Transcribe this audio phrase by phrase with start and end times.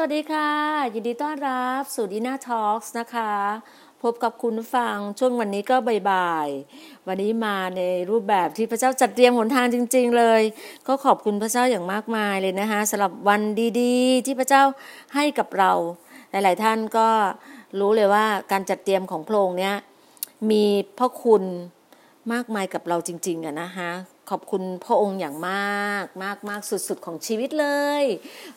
[0.00, 0.50] สวัสดีค่ะ
[0.94, 3.32] ยินดีต้อนรับสู่ดีน่าทอล์กนะคะ
[4.02, 5.76] พบกับคุณฟังช่วงวันนี้ก็
[6.10, 10.42] บ่ายๆวันนี้มาในรูปแบบที่พระเจ้าจัดเตรียมหนทางจริง ๆ เลย
[10.86, 13.42] ก็ขอบคุณพระเจ้าอย่างมากมายเลยนะคะสำหรับวัน
[13.80, 14.62] ดีๆ ที่พระเจ้า
[15.14, 15.72] ให้กับเรา
[16.30, 17.08] หลายๆท่านก็
[17.78, 19.74] รู้เลยว่าการจัดเตรียมของพระองค์เนี้ย
[20.50, 20.64] มี
[20.98, 21.42] พระคุณ
[22.32, 23.90] มากมายกับเราจริงๆอะนะคะ
[24.30, 27.66] ขอบคุณพระองค์อย่างมากมากมากสุด ๆ ของชีวิตเล
[28.00, 28.02] ย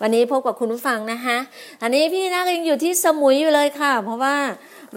[0.02, 1.38] วันนี้พบกับคุณผู้ฟังนะคะ
[1.82, 4.36] อันนี้พี่น่ายังอยู่ที่สมุยอยู่เลยค่ะ เพราะว่า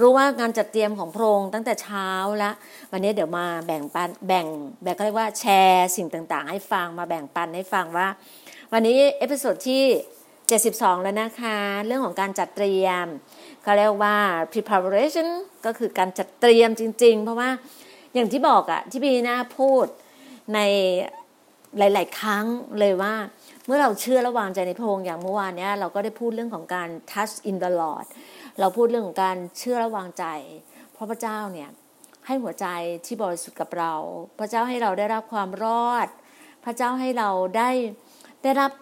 [0.01, 2.11] รู้ว่าการจัดเตรียมของพระองค์ตั้งแต่เช้า
[2.43, 2.51] ละ
[2.93, 4.47] วันนี้เดี๋ยวมาแบ่งปันแบ่ง
[4.85, 8.09] แบบเรียกว่าแชร์สิ่งต่างๆ ให้ฟังมาแบ่งปันให้ฟังว่า
[8.73, 9.85] วันนี้ episode ที่
[10.43, 13.07] 72 แล้วนะคะ เรื่องของการจัดเตรียม
[13.63, 14.17] เขาเรียกว่า
[14.53, 15.29] preparation
[15.67, 17.51] ก็คือการจัดเตรียมจริง ๆ เพราะว่า
[18.15, 19.87] อย่างที่บอกอะที่พี่นาพูด
[20.55, 20.59] ใน
[21.79, 22.45] หลาย ๆ ครั้ง
[22.79, 23.15] เลยว่า
[23.67, 28.07] เมื่อเราเชื่อและวางใจในพระองค์อย่างเมื่อวานเนี้ยเราก็ได้พูดเรื่องของการ touch in the Lord
[28.61, 30.25] เราพูดเรื่องของการเชื่อและวางใจ
[30.93, 31.71] เพราะพระเจ้าเนี่ย
[32.27, 32.67] ให้หัวใจ
[33.07, 33.93] ที่บริสุทธิ์กับเรา
[34.39, 36.09] พระเจ้าให้เราได้รับความรอด
[36.65, 37.71] พระเจ้าให้เราได้
[38.43, 38.73] ได้รับ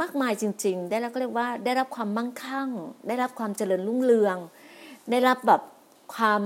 [0.00, 2.68] มากมายจริง ๆ ได้รับก็เรียกว่าได้รับความมั่งคั่ง
[3.08, 4.36] ได้รับความเจริญรุ่งเรือง
[5.10, 5.62] ได้รับแบบ
[6.14, 6.42] ความ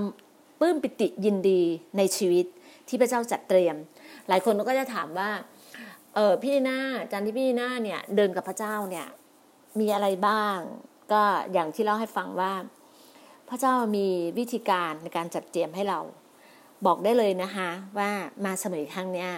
[0.60, 1.62] ปลื้มปิติยินดี
[1.96, 2.46] ในชีวิต
[2.88, 3.76] ที่พระเจ้าจัดเตรียม
[4.28, 5.30] หลายคนก็จะถามว่า
[6.14, 6.78] เออพี่หน้า
[7.12, 9.06] จารย์ที่พี่หน้าเนี่ย เดินกับพระเจ้าเนี่ย
[9.80, 10.58] มีอะไรบ้าง
[11.12, 11.22] ก็
[11.52, 12.52] อย่างที่เล่าให้ฟังว่า
[13.48, 14.06] พระเจ้ามี
[14.38, 15.98] วิธีการในการจัดเตรียมให้เรา
[16.86, 17.68] บอกได้เลยนะคะ
[17.98, 18.10] ว่า
[18.44, 19.30] มาเสมอครั้งเนี้ย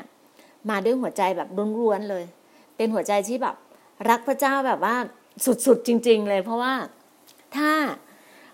[0.70, 1.48] มาด้วยหัวใจแบบ
[1.80, 2.24] ล้วนๆเลย
[2.76, 3.56] เป็นหัวใจที่แบบ
[4.10, 4.96] รักพระเจ้าแบบว่า
[5.66, 6.74] สุดๆจริง ๆ เลย เพราะว่า
[7.56, 7.70] ถ้า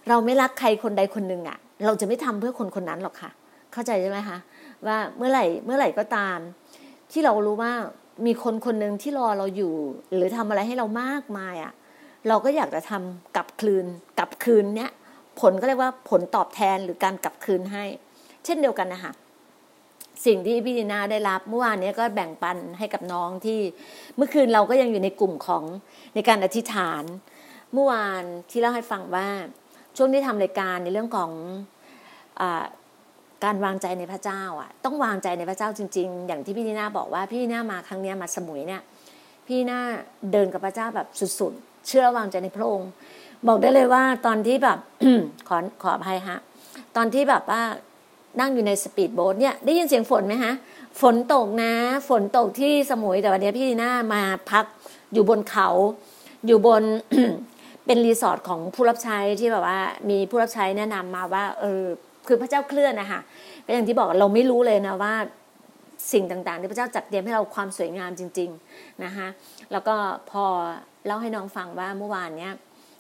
[0.09, 3.31] เราไม่รักใครคนใดคนหนึ่งอะ่ะ เราจะไม่ทำเพื่อคนคนนั้นหรอกค่ะ
[3.73, 4.39] เข้าใจใช่ไหมคะ
[4.87, 6.39] ว่าเมื่อไหร่เมื่อไหร่ก็ตาม
[7.13, 7.73] ที่เรารู้ว่า
[8.27, 9.75] มีคนคนหนึ่งที่รอเราอยู่
[10.15, 11.73] หรือทำอะไรให้เรามากมายอะ่ะ
[12.29, 13.87] เราก็อยากจะทำกลับคืน
[14.19, 14.91] กลับคืนเนี้ย
[15.41, 17.85] ผลก็เรียกว่าผลตอบแทนหรือการกลับคืนให้
[18.45, 19.13] เช่นเดียวกันนะคะ
[20.27, 23.59] สิ่งที่พี่ดีนาได้รับเมื่อวานนี้ก็แบ่งปันให้กับน้องที่
[24.17, 25.65] เมื่อคืนเราก็ยังอยู่ในกลุ่มของ
[26.15, 27.03] ในการอธิษฐาน
[27.73, 29.29] เมื่อวานที่เล่าให้ฟังว่า
[29.97, 31.31] ช่วงที่ทำรายการในเรื่องของ
[32.41, 32.43] อ
[33.45, 38.83] การวางใจในพระเจ้าอะต้องวางใจในพระเจ้าจริง ๆ อย่างที่พี่นีน่าบอกว่าพี่นีน่ามาครั้งนี้มาสมุยเนี่ย
[39.47, 39.81] พี่น่า
[40.33, 41.07] เดินกับพระเจ้าแบบ
[41.39, 42.91] สุดๆ เชื่อวางใจในพระองค์
[43.47, 44.79] บอกได้เลยว่าตอนที่แบบ
[45.49, 46.39] ขอขออภัยฮะ
[46.97, 47.63] ตอนที่แบบว่า
[48.41, 50.53] นั่งอยู่ในสปีดโบ๊ทเนี่ยได้ยินเสียงฝนไหมฮะ
[51.01, 51.73] ฝนตกนะ
[52.09, 54.65] ฝนตกที่สมุยแต่วันนี้พี่หน้ามาพัก
[55.13, 55.69] อยู่บนเขา
[56.47, 56.83] อยู่บน
[57.87, 59.81] เป็นรีสอร์ทของผู้รับใช้ที่แบบว่า
[60.11, 61.83] มีผู้รับใช้แนะนำมาว่าเออ
[62.29, 63.21] คือพระเจ้าเคลื่อนนะคะ
[63.65, 65.15] เป็นอย่างที่บอกเราไม่รู้เลยนะว่า
[66.13, 69.29] สิ่งต่างๆ ที่พระเจ้าจัดเตรียมให้เราความสวยงามจริง ๆนะคะ
[69.73, 69.97] แล้วก็
[70.31, 70.45] พอ
[71.07, 72.53] เล่าให้น้องฟังว่าเมื่อวานเนี้ย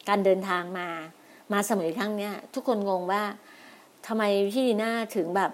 [0.08, 0.88] การเดินทางมา
[1.52, 3.22] มาสมุยครั้งเนี้ยทุกคนงงว่า
[4.06, 4.22] ทำไม
[4.52, 5.50] พี่ดีน่าถึงแบบ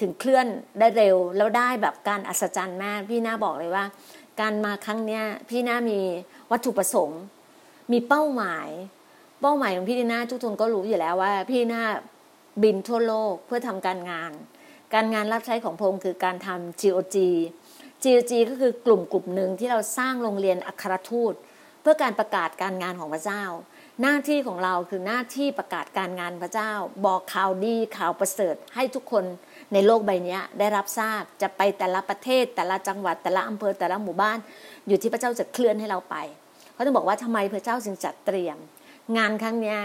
[0.00, 0.46] ถึงเคลื่อน
[0.78, 3.84] ได้เร็วแล้วได้แบบการอัศจรรย์มากพี่น่าบอกเลยว่า
[4.40, 5.98] การมาครั้งเนี้ยพี่น่ามี
[6.50, 7.20] วัตถุประสงค์
[7.92, 8.68] มีเป้าหมาย
[9.40, 11.82] เป้าหมายของพี่ดีน่าทุกคนก็รู้อยู่แล้วว่า พี่น่า
[12.62, 14.32] บินทั่วโลกเพื่อทำการงาน
[14.94, 17.16] การงานรับใช้ของพงคือการทำ GOG
[18.02, 21.34] GOG ก็คือกลุ่มกลุ่มหนึ่งที่เราสร้างโรงเรียนอัครทูต
[21.82, 23.44] เพื่อการประกาศการงานของพระเจ้า
[24.02, 26.72] หน้าที่ของเราคือหน้าที่ประกาศการงานพระเจ้า
[27.06, 29.24] บอกข่าวดีข่าวประเสริฐให้ทุกคน
[29.72, 34.38] ในโลกใบนี้ได้รับทราบจะไปแต่ละประเทศ แต่ละจังหวัดแต่ละอำเภอแต่ละหมู่บ้าน
[34.88, 36.16] อยู่ที่พระเจ้าจะเคลื่อนให้เราไป
[36.74, 38.56] เขาจะบอกว่าทำไมพระเจ้าจึงจัดเตรียม
[39.16, 39.76] งานครั้งนี้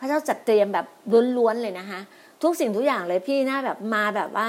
[0.00, 0.86] พระเจ้าจัดเตรียมแบบ
[1.36, 2.00] ล้วนๆเลยนะคะ
[2.42, 4.48] ทุกสิ่งทุกอย่างเลยพี่น้าแบบมาแบบว่า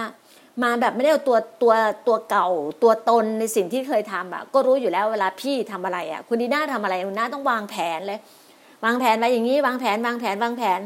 [0.64, 1.74] มาแบบไม่ได้เอาตัวตัว
[2.08, 2.48] ตัวเก่า
[2.84, 8.20] ตัวตนในสิ่งที่เคยทำอะก็รู้อยู่แล้วเวลาพี่ทำอะไรอะคุณดีน่าทำอะไรคุณน่าต้องวางแผนเลย
[8.86, 10.80] วางแผนไว้อย่างนี้วางแผนวางแผนวางแผน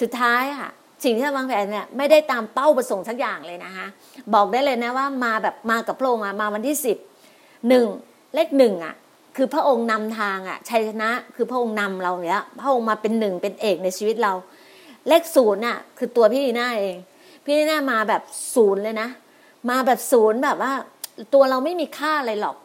[0.00, 0.70] สุดท้ายอะ
[1.04, 3.86] สิ่งที่วางแผนเนี่ยไม่ได้ตามเป้าประสงค์สักอย่างเลยนะคะ
[4.34, 6.96] บอกได้เลยนะว่ามาแบบมากับพระองค์มาวันที่สิบ
[7.68, 7.86] หนึ่ง
[8.34, 8.94] เลขหนึ่งอะ
[9.36, 14.32] คือพระองค์นำทางอะชัยชนะคือพระองค์นำเราเนี่ยพระองค์มาเป็นหนึ่งเป็นเอกในชีวิตเรา
[15.08, 16.96] เลขศูนย์น่ะ คือตัวพี่ดีน่าเอง
[17.44, 18.22] พี่ดีน่ามาแบบ
[18.54, 19.08] ศูนย์เลยนะ
[19.70, 20.72] มาแบบศูนย์แบบว่า
[21.34, 22.56] ตัวเราไม่มีค่าอะไรหรอก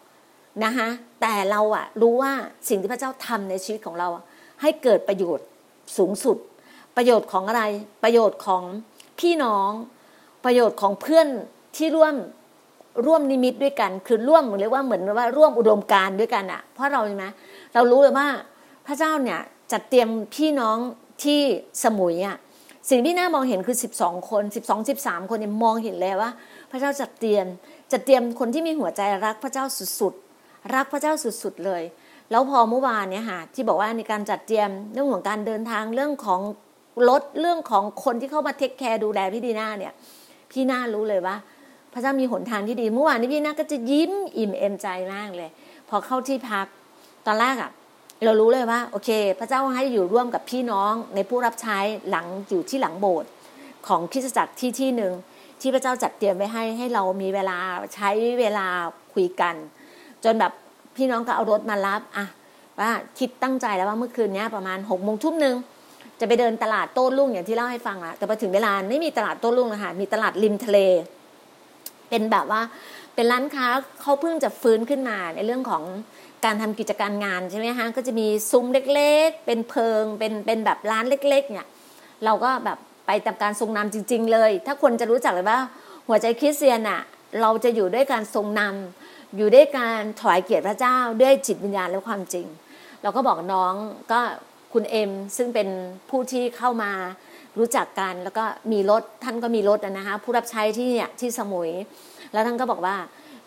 [0.64, 0.88] นะคะ
[1.22, 2.32] แต่เราอะรู้ว่า
[2.70, 4.08] สิ่งที่พระเจ้าทำในชีวิตของเรา
[4.62, 5.46] ให้เกิดประโยชน์
[5.98, 6.38] สูงสุด
[6.96, 7.64] ประโยชน์ของอะไร
[8.04, 8.64] ประโยชน์ของ
[9.20, 9.72] พี่น้อง
[10.46, 11.28] ประโยชน์ของเพื่อน
[11.78, 12.16] ที่ร่วม
[13.06, 17.26] ร่วมนิมิตด้วยกัน คือร่วมเรียกว่าเหมือนว่าร่วมอุดมการด้วยกันอะเพราะเราใช่ไหม
[17.74, 18.28] เรารู้เลยว่า
[18.88, 19.40] พระเจ้าเนี่ย
[19.72, 20.78] จัดเตรียมพี่น้อง
[21.24, 21.42] ที่
[21.84, 22.38] สมุยอะ
[22.90, 26.32] สิ่งที่น่ามองเห็นคือ 12 คน 12 13 คนเนี่ยมองเห็นเลยว่า
[26.72, 27.46] พระเจ้าจัดเตรียม
[27.92, 29.66] จัดเตรียมคนที่มีหัวใจรักพระเจ้า
[30.00, 31.84] สุดๆรักพระเจ้าสุดๆเลย
[32.32, 36.42] แล้วพอเมื่อวานเนี่ยค่ะที่บอกว่าในการจัดเตรียมเรื่องของการเดินทางเรื่องของ
[37.10, 39.94] รถเรื่องของคนที่เข้ามาเทคแคร์ดูแลพี่ดีน่าเนี่ย
[40.52, 41.36] พี่น่ารู้เลยว่า
[41.94, 45.50] พระเจ้ามีหนทางที่ดี เมื่อวานนี้พี่น่าก็จะยิ้มอิ่มเอมใจมากเลย
[45.90, 46.68] พอเข้าที่พัก
[47.26, 47.72] ตอนแรกอะ
[48.26, 49.10] เรารู้เลยว่าโอเค
[49.40, 51.78] พระเจ้าให้อยู่ร่วมกับพี่น้องในผู้รับใช้
[52.10, 53.30] หลังอยู่ที่หลังโบสถ์
[53.88, 55.14] ของคริสตจักรที่ที่หนึ่ง
[55.62, 57.58] ที่พระเจ้าจัดเตรียมไว้ให้ให้เรามีเวลา
[57.96, 58.10] ใช้
[58.40, 58.68] เวลา
[59.14, 59.56] คุยกัน
[60.24, 60.52] จนแบบ
[60.96, 62.26] พี่น้องก็เอารถมารับอะ
[62.80, 65.56] ว่าคิดตั้งใจแล้วว่าเมื่อคืนนี้ประมาณหกโมงทุ่มหนึ่ง
[66.20, 70.78] จะไปเดินตลาดโต้รุ่งอย่างที่เล่าให้ฟังอะแต่พอถึงเวลาไม่มีตลาดโต้รุ่งนะคะมีตลาดริมทะเล
[72.10, 72.62] เป็นแบบว่า
[73.16, 73.68] เป็นร้านค้า
[74.02, 75.84] เขาเพิ่งจะฟื้นขึ้นมาในเรื่องของ
[76.46, 81.68] การทำกิจการงานใช่ไหมฮะก็จะมีซุ้มเล็กๆ เป็นเพิงเป็นเป็นแบบร้านเล็ก ๆ เนี่ย
[82.26, 85.60] เราก็แบบไปตามการทรงนำจริง ๆ เลย ถ้าคนจะรู้จักเลยว่า
[86.08, 87.02] หัวใจคริสเตียนอะ
[87.42, 92.48] เราจะอยู่ด้วยการทรงนำอยู่ด้วยการถวายเกียรติพระเจ้าด้วยจิตวิญญาณและความจริง
[93.02, 93.74] เราก็บอกน้อง
[94.12, 94.20] ก็
[94.74, 95.68] คุณเอ็มซึ่งเป็น
[96.10, 96.92] ผู้ที่เข้ามา
[97.60, 101.70] รู้จักกันแล้วก็มีรถท่านก็มีรถนะคะผู้รับใช้ที่เนี่ยที่สมุย
[102.32, 102.96] แล้วท่านก็บอกว่า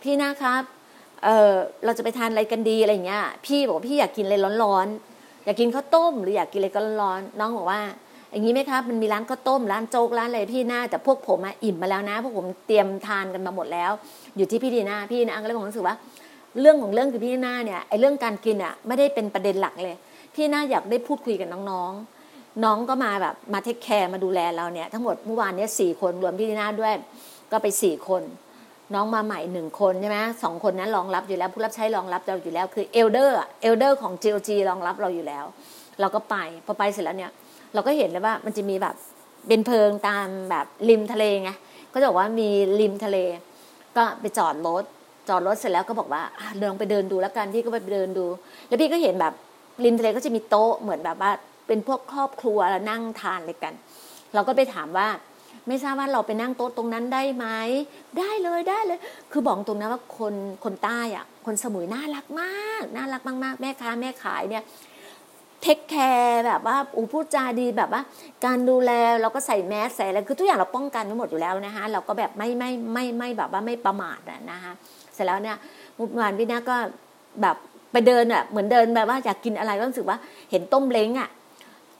[0.02, 0.62] พี่นะครับ
[1.24, 1.52] เออ
[1.84, 7.82] เราจะไปทานอะไรกันดีอะไรเงี้ย พี่บอกพี่อยากกินอะไรร้อนๆ อยากกินข้าวต้ม หรืออยากกินอะไรก็ร้อนๆน้องบอกว่า
[8.30, 13.90] อย่างนี้ไหมครับ มันมีร้านข้าวต้มร้านโจ๊กร้านอะไรพี่น่าแต่พวกผมอะอิ่มมาแล้วนะ พวกผมเตรียมทานกันมาหมดแล้ว
[14.36, 15.96] อยู่ที่พี่ดีน่าพี่น่าก็เลยผมรู้สึกว่า
[16.60, 19.96] เรื่องของเรื่องคือพี่ดีน่าเนี่ยไอ้เรื่องการกินอะไม่ได้เป็นประเด็นหลักเลย
[20.34, 26.92] พี่น่าอยากได้พูดคุยกับน้องๆ น้องก็มาแบบมา take care มาดูแลเราเนี่ยทั้งหมดเมื่อวานเนี้ยสี่คนรวมพี่ดีน่าด้วย
[27.50, 28.22] ก็ไปสี่คน
[28.94, 35.44] น้องมาใหม่หนึ่งคนใช่ไหมสองคนนั้นรองรับอยู่แล้ว ผู้รับใช้รองรับเราอยู่แล้ว คือ elderเอลเดอร์ของ GOG รองรับเราอยู่แล้ว
[36.00, 36.36] เราก็ไป
[36.66, 37.32] พอไปเสร็จแล้วเนี่ย
[37.74, 38.94] เราก็เห็นเลยว่ามันจะมีแบบ
[39.48, 41.50] เป็นเพิงตามแบบริมทะเลไง
[41.92, 42.48] ก็จะบอกว่ามี
[42.80, 43.18] ริมทะเล
[43.96, 44.84] ก็ไปจอดรถ
[45.28, 46.22] จอดรถเสร็จแล้วก็บอกว่า
[46.60, 48.26] เดินไปเดินดูแล้วกันพี่ก็ไปเดินดู
[48.68, 49.32] แล้วพี่ก็เห็นแบบ
[49.84, 51.30] ริมทะเลก็จะมีโต๊ะเหมือนแบบว่า
[51.66, 53.74] เป็นพวกครอบครัวแล้วนั่งทานอะไรกัน
[54.34, 55.08] เราก็ไปถามว่า
[55.68, 57.46] ไม่ทราบว่าเราไปนั่งโต๊ะตรงนั้นได้ไหม
[58.18, 58.98] ได้เลยได้เลย
[59.32, 64.64] คือบอกตรงนะว่าคนคนใต้อะคนสมุยน่ารักมาก น่ารักมากๆ แม่ค้าแม่ขายเนี่ย
[65.62, 68.02] เทคแคร์แบบว่าอูพูดจาดีแบบว่า
[68.44, 68.90] การดูแล
[69.20, 74.20] เราก็ใส่แมสใส่อะไรคือทุกอย่างเราป้องกันทั้งหมดอยู่แล้วนะคะเราก็แบบไม่ไม่ไม่ไม่แบบว่าไม่ประมาท
[74.52, 74.72] นะคะ
[75.14, 75.56] เสร็จแล้วเนี่ย
[75.96, 76.76] มื่อวานพี่นาก็
[77.42, 77.56] แบบ
[77.92, 80.18] ไปเดินอะเหมือนเดินแบบว่าอยากกินอะไรก็รู้สึกว่า
[80.50, 81.28] เห็นต้มเล้งอะ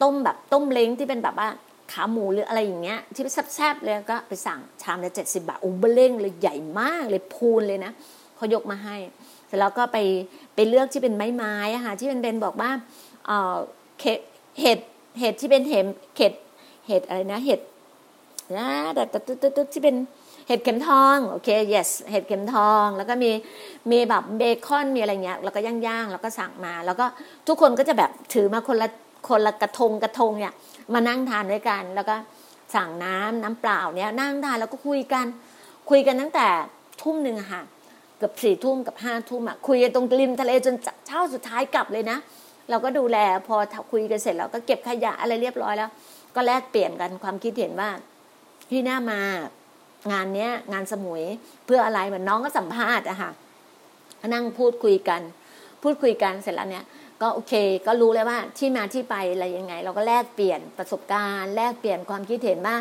[0.03, 1.49] ต้มแบบต้มเล้งที่เป็นแบบว่า
[1.93, 3.23] ขาหมูหรืออะไรอย่างเงี้ยที่
[3.55, 7.93] แซ่บๆเลยก็ไปสั่งชามละเจ็ดสิบาทอุ้เบเล่งเลยใหญ่มากเลยพูนเลยนะ
[8.37, 8.97] เขายกมาให้
[9.47, 9.99] เสร็จแล้วก็ไป
[10.55, 12.71] ไปเลือกที่เป็นไม้ไม้อะค่ะที่เป็นเบนบอกว่า
[13.27, 13.57] เออ
[14.01, 14.21] เห็ด
[14.61, 14.79] เห็ด
[15.21, 15.87] เห็ดที่เป็นเห็ด
[16.17, 16.35] เห็ด
[16.87, 17.61] เห็ดอะไรนะเห็ด
[18.57, 19.03] นะแต่
[19.57, 19.97] ตุ๊ดที่เป็น
[20.49, 23.31] เห็ดเข็มทองโอเค yes เห็ดเข็มทอง แล้วก็มี
[23.91, 27.07] มีแบบเบคอนมีอะไรเงี้ยแล้วก็ย่างๆแล้วก็สั่งมา แล้วก็
[27.49, 28.89] ทุกคนก็จะแบบถือมาคนละ
[29.29, 30.53] คนละกระทงกระทงเนี่ย
[30.93, 32.15] มานั่งทานด้วยกัน แล้วก็
[32.75, 35.27] สั่งน้ำน้ำเปล่าเนี่ยนั่งทานแล้วก็คุยกัน
[35.91, 36.49] คุยกันตั้งแต่
[37.03, 37.63] ทุ่มหนึ่งค่ะ
[38.19, 40.75] เกือบสี่ทุ่มกับห้าทุ่มอะคุยกันตรงริมทะเลจน
[41.07, 42.19] เช้าสุดท้ายกลับเลยนะ
[42.71, 43.57] เราก็ดูแลพอ
[43.93, 45.91] คุยกันเสร็จแล้วก็เก็บขยะอะไรเรียบร้อยแล้ว
[46.35, 47.91] ก็แลกเปลี่ยนกันความคิดเห็นว่า
[48.71, 49.21] พี่หน้ามา
[50.13, 51.23] งานเนี้ยงานสมุย
[51.65, 53.31] เพื่ออะไรเหมือนน้องก็สัมภาษณ์อะค่ะ
[54.29, 55.21] นั่งพูดคุยกัน
[55.83, 56.85] พูดคุยกันเสร็จแล้วเนี่ย
[57.25, 57.55] ก็โอเค
[57.87, 62.77] ก็รู้เลยว่าที่มาที่ไปอะไรยังไง เราก็แลกเปลี่ยนประสบการณ์ แลกเปลี่ยนความคิดเห็นว่า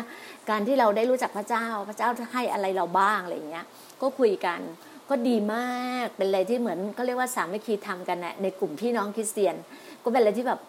[0.50, 3.66] การที่เราได้รู้จักพระเจ้า พระเจ้าให้อะไรเราบ้างอะไรอย่างเงี้ย
[4.00, 4.60] ก็คุยกัน
[5.10, 9.54] ก็ดีมากเป็นอะไรที่เหมือนก็เรียกว่าสามัคคีทำกันนะในกลุ่มพี่น้องคริสเตียน
[10.02, 10.60] ก็เป็นอะไรที่แบบ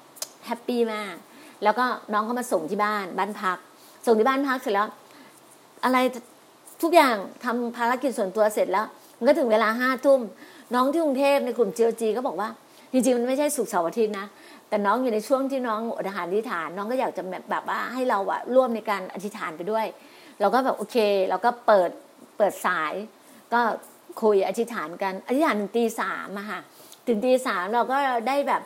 [0.45, 1.15] แฮปปี้มาก
[1.63, 3.57] แล้วก็น้องเขามาส่งที่บ้านบ้านพัก
[4.05, 4.87] ส่งที่บ้านพักเสร็จแล้ว
[5.85, 5.97] อะไร
[6.81, 8.85] ทุกอย่างทำภารกิจส่วนตัวเสร็จแล้ว
[9.17, 10.21] มันก็ถึงเวลาห้าทุ่ม
[10.73, 12.49] น้องที่กรุงเทพในกลุ่มเจียวจีก็บอกว่า
[12.95, 14.27] จริงๆมันไม่ใช่สุกเสาร์อาทิตย์นะ
[14.69, 19.85] แต่น้องอยู่ในช่วงที่น้องอดอาหารอธิษฐาน น้องก็อยากจะแบบว่าให้เราอะร่วมในการอธิษฐานไปด้วย
[20.41, 20.97] เราก็แบบโอเค
[21.29, 21.89] เราก็เปิด
[22.37, 22.93] เปิดสาย
[23.53, 23.61] ก็
[24.21, 26.59] คุยอธิษฐานกันอธิษฐานถึงตีสามอะค่ะ
[27.07, 27.97] ถึงตีสามเราก็
[28.27, 28.61] ได้แบบ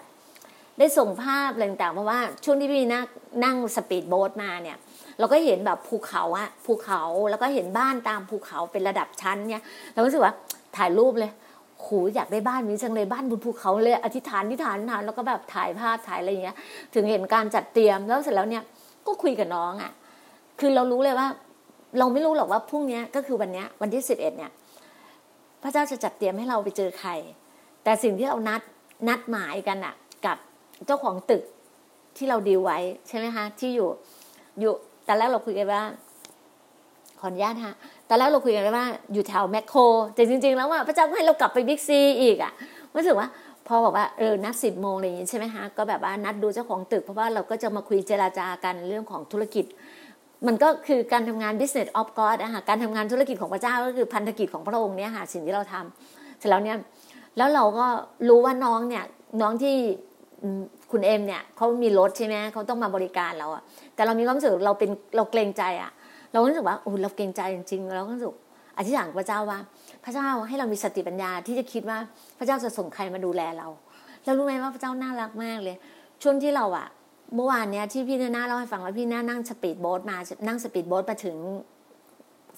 [0.79, 3.03] ได้ส่งภาพอะไรต่างๆเพราะว่าช่วงที่พี่นั่ง
[3.43, 4.77] นั่งสปีดโบ๊ทมาเนี่ย
[5.19, 10.33] เราก็เห็นแบบภูเขาอะภูเขาแล้วก็เห็นบ้านตามภูเขาเป็นระดับชั้นเนี่ย เราก็รู้สึกว่า
[10.77, 11.31] ถ่ายรูปเลย
[11.81, 16.57] โหอยากได้บ้านนี้จังเลยบ้านบนภูเขาเลยอธิษฐานอธิษฐานฐานแล้วก็แบบถ่ายภาพถ่ายอะไรอย่างเงี้ย
[16.93, 18.63] ถึงเห็นการจัดเตรียมแล้วเสร็จแล้วเนี่ย
[19.07, 19.91] ก็คุยกับน้องอะ
[20.59, 21.27] คือเรารู้เลยว่า
[22.00, 24.51] เราไม่รู้หรอกว่าพรุ่งนี้ก็คือวันนี้วันที่สิบเอ็ดเนี่ย
[25.63, 27.12] พระเจ้าจะจัดเตรียมให้เราไปเจอใคร
[27.83, 28.62] แต่สิ่งที่เรานัด
[29.07, 29.95] นัดหมายกันอะ
[30.25, 30.38] กับ
[30.86, 31.43] เจ้าของตึก
[32.17, 33.89] ที่เราดีไว้ใช่ไหมคะที่อยู่
[34.59, 34.74] อยู่
[35.07, 35.83] ตอนแรกเราคุยกันว่า
[37.19, 37.75] ขออนุญาตฮะ
[38.10, 39.80] ตอนแรกเราคุยกันว่าอยู่แถวแมคโคร
[40.16, 42.51] แต่จริง ๆ แล้วว่าพระเจ้าให้เรากลับไปบิ๊กซีอีกอะ
[42.96, 43.28] รู้สึกว่า
[43.68, 49.66] พอบอกว่าเออนัดสิบโมงอะไรอย่างนี้ใช่ไหมฮะก็แบบว่านัดดูเจ้าของตึก เพราะว่าเราก็จะมาคุยเจราจากันเรื่องของธุรกิจ
[50.48, 56.78] มันก็คือการทำงาน business of God อะค่ะการทำงานธุรกิจของพระเจ้าก็คือพันธกิจของพระองค์เนี่ยค่ะสิ่งที่เราทำเสร็จแล้วเนี่ย
[57.38, 57.86] แล้วเราก็
[58.30, 59.04] รู้ว่าน้องเนี่ย
[59.42, 59.75] น้องที่
[60.92, 63.63] คุณเอ็มเนี่ยเขามีรถใช่ไหมเขาต้องมาบริการเราอะ
[63.96, 65.92] แต่เรามีความรู้สึกเราเป็นเราเกรงใจอะ
[66.31, 68.31] เรารู้สึกว่าโอ้เราเกรงใจจริงๆเราก็รู้สึก
[68.77, 69.59] อธิษฐานพระเจ้าว่า
[70.03, 71.98] พระเจ้าให้เรามีสติปัญญาที่จะคิดว่า
[72.38, 73.67] พระเจ้าจะส่งใครมาดูแลเรา
[74.24, 75.75] แล้วรู้ไหมว่าพระเจ้าน่ารักมากเลย
[76.21, 76.88] ช่วงที่เราอะ
[77.36, 80.17] เมื่อวานเนี้ยที่พี่น่าเล่าให้ฟังว่าพี่น่านั่งสปีดโบ๊ทมา
[80.48, 81.36] นั่งสปีดโบ๊ทมาถึง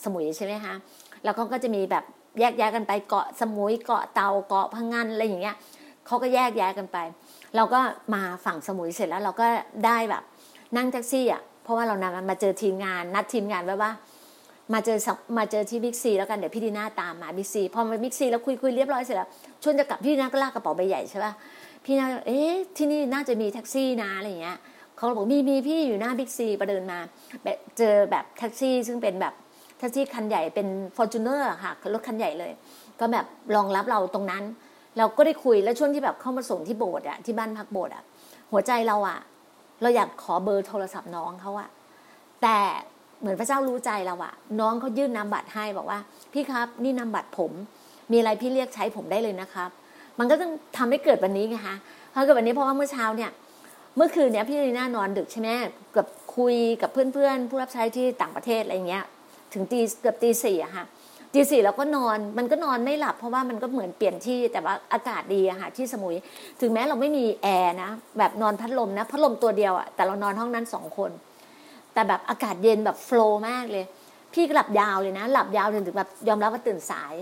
[0.03, 0.73] สมุยใช่ไหมคะ
[1.23, 2.03] แล้วเขาก็จะมีแบบ
[2.39, 5.55] แยกย้ายกันไปเกาะสมุยเกาะเตาเกาะพะงันอะไรอย่างเงี้ย
[6.05, 6.97] เขาก็แยกย้ายกันไป
[7.55, 7.79] เราก็
[8.13, 9.47] มาฝั่งสมุยเสร็จแล้ว เราก็
[9.85, 10.23] ได้แบบ
[10.77, 13.91] นั่งแท็กซี่อะ ราะว่าเรานำมาเจอทีมงานนัดทีมงานไว้ว่า
[14.73, 14.97] มาเจอ
[15.37, 19.29] มาเจอที่บิ๊กซีแล้วกันเดี๋ยวพี่ดีน่าตามมาบิ๊กซีพอมาบิ๊กซีแล้วคุยคุยเรียบร้อยเสร็จแล้ว
[19.63, 21.33] ชวนจะกลับพี่ดีน่าก็ลากกระเป๋าใบใหญ่ใช่ป่ะ
[21.85, 24.57] พี่น่าเอ๊ะที่นี่น่าจะมีแท็กซี่นะอะไรเงี้ย
[24.95, 26.99] เขาบอกมีมีพี่อยู่หน้าบิ๊กซีปะเดินมา
[27.43, 29.33] แบบเจอแบบแท็กซี่ ซึ่งเป็นแบบ
[29.79, 32.51] แท็กซี่คันใหญ่เป็น Fortuner ค่ะรถคันใหญ่เลย
[32.99, 33.25] ก็แบบ
[33.55, 34.43] รองรับเราตรงนั้น
[34.97, 38.03] เราก็ได้คุยแล้วช่วงที่แบบเข้ามาส่งที่โบสถ์อะที่บ้านพักโบสถ์อะ
[38.51, 39.19] หัวใจเราอะ
[39.81, 41.69] เราอยากขอเบอร์โทรศัพท์น้องเขาอะ
[42.41, 42.57] แต่
[43.19, 46.00] เหมือนพระเจ้ารู้ใจเราอะน้องเขายื่นนามบัตรให้บอกว่า
[46.33, 47.51] พี่ครับ นี่นามบัตรผม
[48.11, 49.69] มีอะไรพี่เรียกใช้ผมได้เลยนะครับ
[50.19, 51.75] มันก็ต้องทำให้เกิดวันนี้ไงคะ
[52.13, 53.31] พอเกิดวันนี้เพราะว่าเมื่อเช้าเนี่ย
[53.95, 55.50] เมื่อคืนเนี้ยพี่ลีน่านอนดึกใช่ไหม
[55.95, 56.07] กับ
[56.38, 59.03] คุยกับเพื่อนๆผู้รับใช้ที่ต่างประเทศอะไรเงี้ย
[59.53, 60.85] ถึงตีเกือบตีสี่อะค่ะ
[61.33, 66.15] ตีสี่เราก็นอนมันก็นอนไม่หลับเพราะว่ามันก็เหมือนเปลี่ยนที่แต่ว่าอากาศดีอะค่ะที่สมุย
[66.61, 71.11] ถึงแม้เราไม่มีแอร์นะแบบนอนพัดลมนะพัดลมตัวเดียวอะแต่เรานอนห้องนั้นสองคน
[71.93, 73.85] แต่แบบอากาศเย็นแบบโฟล์มากเลย
[74.33, 77.13] พี่ก็หลับยาวเลยนะ หลับยาวจนถึงแบบยอมรับว่าตื่นสาย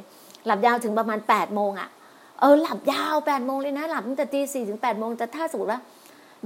[0.46, 1.90] หลับยาวถึงประมาณแปดโมงอะ
[2.40, 5.80] เออหลับยาวแปดโมงเลยนะ หลับตั้งแต่ตีสี่ถึงแปดโมงแต่ถ้าสมมติว่า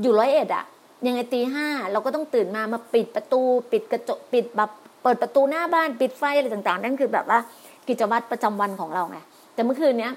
[0.01, 0.65] อยู่ร้อยเอ็ดอะ
[1.07, 3.41] ยังไงตีห้าเราก็ต้องตื่นมามาปิดประตู
[3.71, 4.71] ปิดกระจกปิดแบบ
[5.03, 7.39] เปิดประตูหน้าบ้านปิดไฟอะไรต่างๆ นั่นคือแบบว่า
[7.87, 9.17] กิจวัตรประจำวันของเราไง
[9.53, 10.13] แต่เมื่อคืนเนี้ย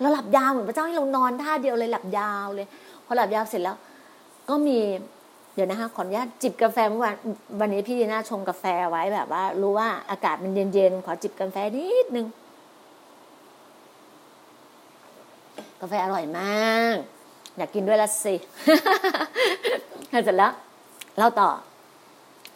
[0.00, 2.66] เราหลับยาวเหมือนพระเจ้าให้เรานอนท่าเดียวเลยหลับยาวเลย
[3.06, 3.76] พอหลับยาวเสร็จแล้ว
[4.48, 4.78] ก็มี
[5.54, 7.14] เดี๋ยวนะคะขออนุญาตจิบกาแฟเมื่อวาน
[7.60, 12.26] วันนี้พี่ดีน่าชงกาแฟไว้แบบว่า รู้ว่าอากาศมันเย็นๆขอจิบกาแฟนิดนึง
[15.80, 16.96] กาแฟอร่อยมาก
[17.56, 18.34] อยากกินด้วยละสิ
[20.10, 20.52] เสร็จแล้ว
[21.16, 21.50] เล่าต่อ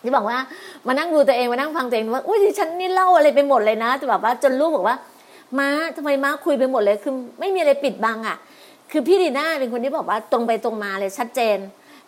[0.02, 0.38] ที่บอกว่า
[0.86, 4.96] มานั่งดูตัวเองมานั่งฟังตัวเองว่าอุ้ยฉันนี่เล่าอะไรไปหมดเลยนะแต่แบบว่าจนลูกบอกว่า
[5.58, 8.36] ม้าทำไมม้าคุยไปหมดเลยคือไม่มีอะไรปิดบังอะ
[8.90, 11.58] คือพี่ดีน่าเป็นคนที่บอกว่าตรงไปตรงมาเลยชัดเจน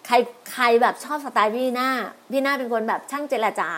[0.07, 0.15] ใคร
[0.53, 1.89] ใครแบบชอบสไตล์พี่ดีน่า
[2.31, 3.71] พี่ดีน่าเป็นคนแบบช่างเจรจา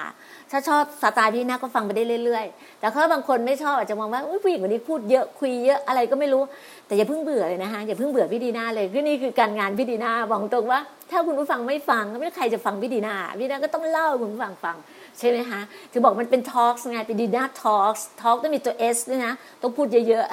[0.52, 6.42] ถ้าชอบสไตล์พี่น่าก็ฟังไปได้เรื่อยๆ แต่ถ้าบางคนไม่ชอบอาจจะมองว่าผู้หญิงคนนี้พูดเยอะคุยเยอะอะไรก็ไม่รู้
[6.86, 10.80] แต่อย่าเพิ่งเบื่อเลยนะคะอย่าเพิ่งเบื่อพี่ดีนาเลยคือนี่คือการงานพี่ดีนาบอกตรงว่า
[11.10, 14.76] ถ้าคุณผู้ฟังไม่ฟังก็ไม่ใครจะฟังพี่ดีนาพี่ดีนาก็ต้องเล่าให้คุณผู้ฟังฟัง
[15.18, 15.60] ใช่ไหมคะ
[15.92, 19.32] ถึงบอกมันเป็นทอล์กไงเป็นดีนาทอล์กทอล์กต้องมีตัวเอสด้วยนะ
[19.62, 20.24] ต้องพูดเยอะ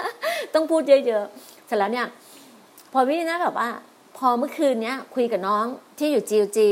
[0.00, 2.06] ๆต้องพูดเยอะๆเสร็จแล้วเนี่ย
[2.92, 3.68] พอพี่ดีนาแบบว่า
[4.18, 5.64] พอเมื่อคืนเนี้ยคุยกับน้อง
[5.98, 6.68] ที่อยู่จีจี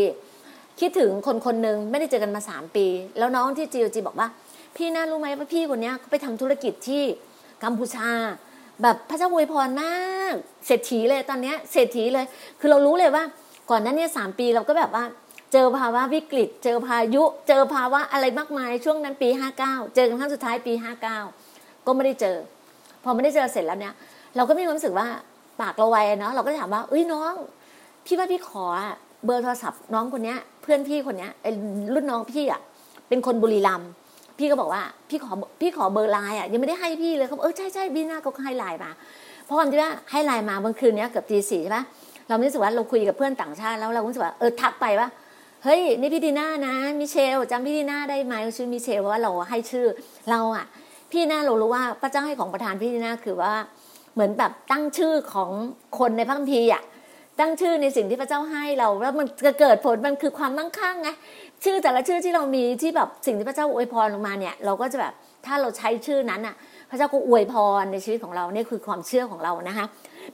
[0.80, 2.86] คิดถึงคนคนหนึ่งไม่ได้เจอกันมาสามปี
[3.18, 4.28] แล้วน้องที่จีโอจีบอกว่า
[4.76, 7.02] พี่น่ารู้ไหมว่าพี่คนนี้เขาไปทำธุรกิจที่
[7.64, 8.08] กัมพูชา
[8.82, 9.94] แบบพระเจ้าอวยพรมา
[10.32, 10.34] ก
[10.66, 12.26] เศรษฐีเลยตอนนี้เศรษฐีเลย
[12.60, 13.24] คือเรารู้เลยว่า
[13.70, 15.04] ก่อนนั้นเนี่ยสามปีเราก็แบบว่า
[15.52, 21.18] เจอภาวะวิกฤต เจอพายุ เจอภาวะอะไรมากมายช่วงนั้นปีห้าเก้าเจอกันครั้งสุดท้ายปีห้าเก้า
[21.86, 22.36] ก็ไม่ได้เจอ
[23.04, 23.94] พอไม่ได้เจอเสร็จแล้วเนี่ย
[24.36, 25.06] เราก็มีความรู้สึกว่า
[25.60, 27.34] ปากเราไวเนาะเราก็ถามว่าเอ้ยน้อง
[28.06, 28.64] พี่ว่าพี่ขอ
[29.24, 31.30] เบอร์โทรศัพท์น้องคนเนี้ย เพื่อนพี่คนเนี้ย
[31.94, 32.60] รุ่นน้องพี่อะ
[33.08, 33.90] เป็นคนบุรีรัมย์
[34.38, 38.90] พี่ก็บอกว่าพี่ขอพี่ขอเบอร์ไลน์อะยังไม่ได้ให้พี่เลยเขาเออใช่ใช่พี่หน้าก็ให้ไลน์มา
[39.44, 41.84] เพราะความที่ว่าให้ไลน์มาเมื่อคืนเนี้ยเกือบตีสี่ใช่ปะ
[42.28, 45.08] เราไม่รู้สึกว่าเราคุยกับเพื่อนต่างชาติแล้วเรารู้สึกว่าเออทักไปว่า
[45.64, 49.86] เฮ้ยนี่พี่ดีน่านะมิเชลจำพี่ดีน่าได้ไหมชื่อมิเชลเพราะว่าเราให้ชื่อ
[50.30, 50.66] เราอะ
[51.10, 53.52] พี่น่าเรารู้ว่าพระเจ้าให้ของประธานพี่ดีน่าคือว่า
[54.14, 55.50] เหมือนแบบตั้งชื่อของ
[55.98, 56.82] คนในพระคัมภีร์อะ
[57.40, 61.08] ตั้งชื่อในสิ่งที่พระเจ้าให้เราแล้วมันจะเกิดผลมันคือความมั่งคั่งไง
[61.64, 65.12] ชื่อแต่ละชื่อที่เรามีที่แบบสิ่งที่พระเจ้าอวยพรลงมาเนี่ย เราก็จะแบบ
[65.46, 66.54] ถ้าเราใช้ชื่อนั้นอะ
[66.90, 69.86] พระเจ้าก็อวยพรในชีวิตของเราเนี่ยคือความเชื่อของเรานะคะ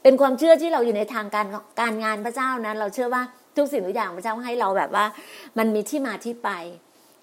[0.03, 1.47] เป็นความเชื่อที่เราอยู่ในทางการ
[1.81, 3.23] การงานพระเจ้านะเราเชื่อว่า
[3.57, 5.05] ทุกสิ่งทุกอย่างพระเจ้าให้เราแบบว่า
[5.59, 6.51] มันมีที่มาที่ไป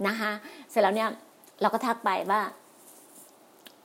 [0.08, 0.32] นะคะ
[0.72, 1.10] เสร็จแล้วเนี่ย
[1.62, 2.42] เราก็ทักไปว่า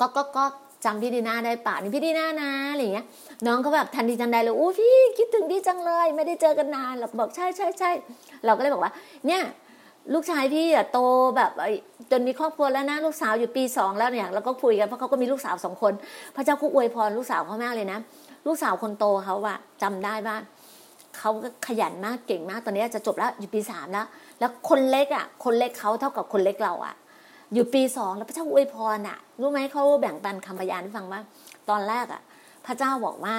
[0.00, 0.44] ก็ก็ก็
[0.84, 3.06] จำพี่ดีน่าได้ป่ะนี่พี่ดีน่านะอะไรเงี้ย
[3.46, 7.90] น้องเขาแบบทันทีทันใดเลยอู้พี่คิดถึงพี่จังเลย ไม่ได้เจอกันนานเราบอกใช่ใช่ใช่
[8.44, 8.92] เราก็เลยบอกว่า
[9.26, 9.42] เนี่ย
[10.14, 10.98] ลูกชายพี่อะโต
[11.36, 11.50] แบบ
[12.10, 15.92] จนมีครอบครัวแล้วนะ ลูกสาวอยู่ปีสองแล้วเนี่ยเราก็คุยกันเพราะเขาก็มีลูกสาวสองคน
[16.36, 17.98] พระเจ้าก็อวยพรลูกสาวเขามากเลยนะ
[18.46, 20.36] ลูกสาวคนโตเขาว่าจำได้ว่า
[21.18, 24.06] เขาก็ขยันมากเก่งมากตอนนี้จะจบแล้วอยู่ปีสามแล้ว
[24.40, 26.94] แล้วคนเล็กอะคนเล็กเขาเท่ากับคนเล็กเราอะ
[27.54, 31.20] อยู่ปีสองแล้วพระเจ้าอวยพรอะ รู้ไหมเขาแบ่งปันคำพยานให้ฟังว่า
[31.68, 32.22] ตอนแรกอะ
[32.66, 33.36] พระเจ้าบอกว่า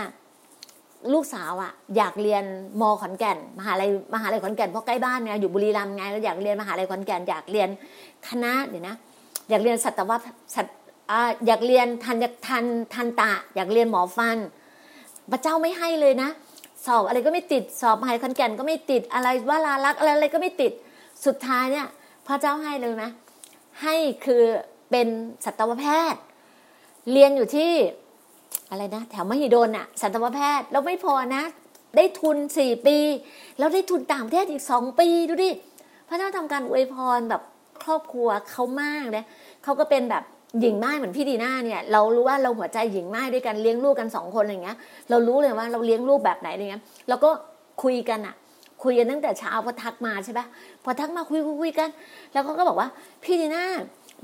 [1.14, 2.44] ลูกสาวอะ อยากเรียน
[2.82, 7.70] มขอนแก่น มหาลัยมหาลัยขอนแก่นเพราะใกล้บ้านไงอยู่บุรีรัมย์ไงแล้วอยากเรียนมหาลัยขอนแก่นอยากเรียน
[8.28, 8.96] คณะเดี๋ยวนะ
[9.50, 10.12] อยากเรียนสัตว
[10.56, 10.66] สัต
[11.48, 14.38] อยากเรียนทันทันทันตะ อยากเรียนหมอฟัน
[15.32, 16.30] พระเจ้าไม่ให้เลยนะ
[16.86, 20.72] สอบอะไรก็ไม่ติดสอบมหาลัยขอนแก่นก็ไม่ติดอะไรว่าลาลักอะไรอะไรก็ไม่ติด
[21.26, 21.88] สุดท้ายเนี่ย
[22.28, 23.06] พระเจ้าให้เลยไหม
[23.84, 24.44] ให้คือ
[24.92, 25.08] เป็น
[25.46, 26.22] สัตวแพทย์
[27.12, 27.72] เรียนอยู่ที่
[28.70, 31.44] อะไรนะ แถวมหิดลอะสัตวแพทย์แล้วไม่พอนะ
[31.96, 32.98] ได้ทุนสี่ปี
[33.60, 35.52] แล้วได้ทุนต่างประเทศอีกสองปีดูดิ
[36.08, 37.42] พระเจ้าทำการอวยพรแบบ
[37.84, 39.26] ครอบครัวเขามากเลย
[39.64, 40.24] เขาก็เป็นแบบ
[40.60, 44.78] หญิงไม้เหมือนพี่ดีน่าเนี่ย เรารู้ว่าเราหัวใจหญิงไม้ด้วยกันเลี้ยงลูกกันสองคนอะไรเงี้ย
[45.10, 47.30] เรารู้เลยว่าเราเลี้ยงลูกแบบไหนอะไรเงี้ยเราก็
[47.84, 48.36] คุยกันอะ
[48.84, 50.46] คุยกันตั้งแต่เช้าพอทักมาใช่ปะ
[50.84, 51.90] พอทักมาคุยคุยกัน
[52.34, 52.90] แล้วเขาก็บอกว่า
[53.24, 53.64] พี่ดีน่า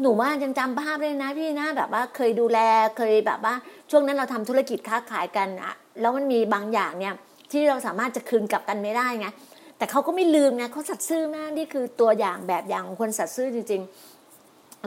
[0.02, 2.60] หนูว่ายังจำภาพเลยนะ พี่ดีน่าแบบว่าเคยดูแล
[2.98, 3.54] เคยแบบว่า
[3.92, 7.14] ช่วงนั้นเราทำธุรกิจค้าขายกันอะแล้วมันมีบางอย่างเนี่ย
[7.52, 9.28] ที่เราสามารถจะคืนกลับกันไม่ได้ไง
[9.78, 13.82] แต่เขาก็ไม่ลืมนะเขาสัตย์ซื่อมากนี่คือตัวอย่างแบบอย่างของคนสัตย์ซื่อจริง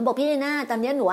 [0.05, 1.05] บอกพี่ดีน่าตอนนี้หนู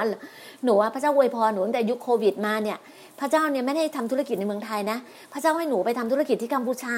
[0.65, 2.79] หนูว่าพระเจ้าอวยพรหนูตั้งแต่ยุคโควิดมาเนี่ย
[3.21, 4.99] พระเจ้าเนี่ยไม่ได้ทำธุรกิจในเมืองไทยนะ
[5.33, 6.97] พระเจ้าให้หนูไปทำธุรกิจที่กัมพูชา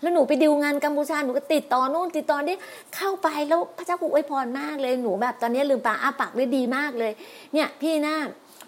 [0.00, 2.56] แล้วหนูไปดิวงานกัมพูชาหนูก็ติดต่อนู่นติดต่อนี่
[2.96, 7.12] เข้าไปแล้วพระเจ้าก็อวยพรมากเลยหนูแบบตอนนี้ลืมปากอ้าปากได้ดีมากเลย
[7.54, 8.16] เนี่ยพี่หน้า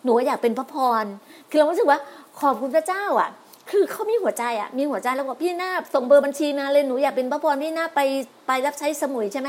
[0.04, 1.04] หนูอยากเป็นพระพร
[1.50, 1.98] คือเรารู้สึกว่า
[2.40, 3.30] ขอบคุณพระเจ้าอะ
[3.70, 8.00] คือเขามีหัวใจอะมีหัวใจแล้วบอกพี่หน้าส่งเบอร์บัญชีมาเลยหนูอยากเป็นพระพรพี่หน้าไป
[8.46, 9.48] ไปรับใช้สมุยใช่ไหม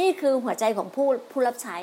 [0.00, 1.76] นี่คือหัวใจของผู้ผู้รับใช้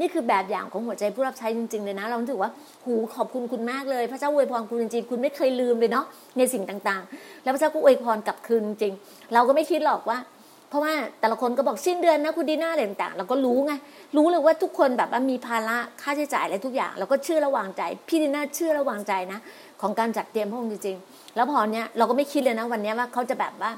[0.00, 2.50] นี่คือแบบอย่างของหัวใจผู้รับใช้จริงๆเลยนะ เราถือว่า
[2.84, 6.06] หูขอบคุณคุณมากเลย พระเจ้าอวยพรคุณจริงๆคุณไม่เคยลืมเลยเนาะ
[6.38, 8.94] ในสิ่งต่างๆ แล้วพระเจ้าก็อวยพรกลับคืนจริง
[9.34, 10.18] เราก็ไม่คิดหรอกว่า
[10.70, 13.72] เพราะว่าแต่ละคนก็บอกสิ้นเดือนนะคุณดีน่าอะไรต่างๆเราก็รู้ไง
[14.16, 19.38] รู้เลยว่าทุกคนแบบว่ามีภาระค่าใช้จ่ายอะไรทุกอย่าง เราก็เชื่อระวางใจ พี่ดีน่าเชื่อระวางใจนะ
[19.80, 23.70] ของการจัดเตรียมพระองค์จริงๆ แล้วพอเนี้ยเราก็ไม่คิดเลยนะวันนี้ว่าเขาจะแบบว่า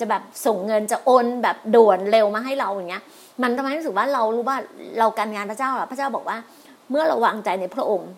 [0.00, 3.02] จะแบบส่งเงินจะโอนแบบด่วนเร็วมาให้เราอย่างเงี้ย
[3.42, 4.58] มันทำให้รู้สึกว่าเรารู้ว่า
[4.98, 6.38] เราการงานพระเจ้าอะพระเจ้าบอกว่า
[6.90, 8.10] เมื่อเราวางใจในพระองค์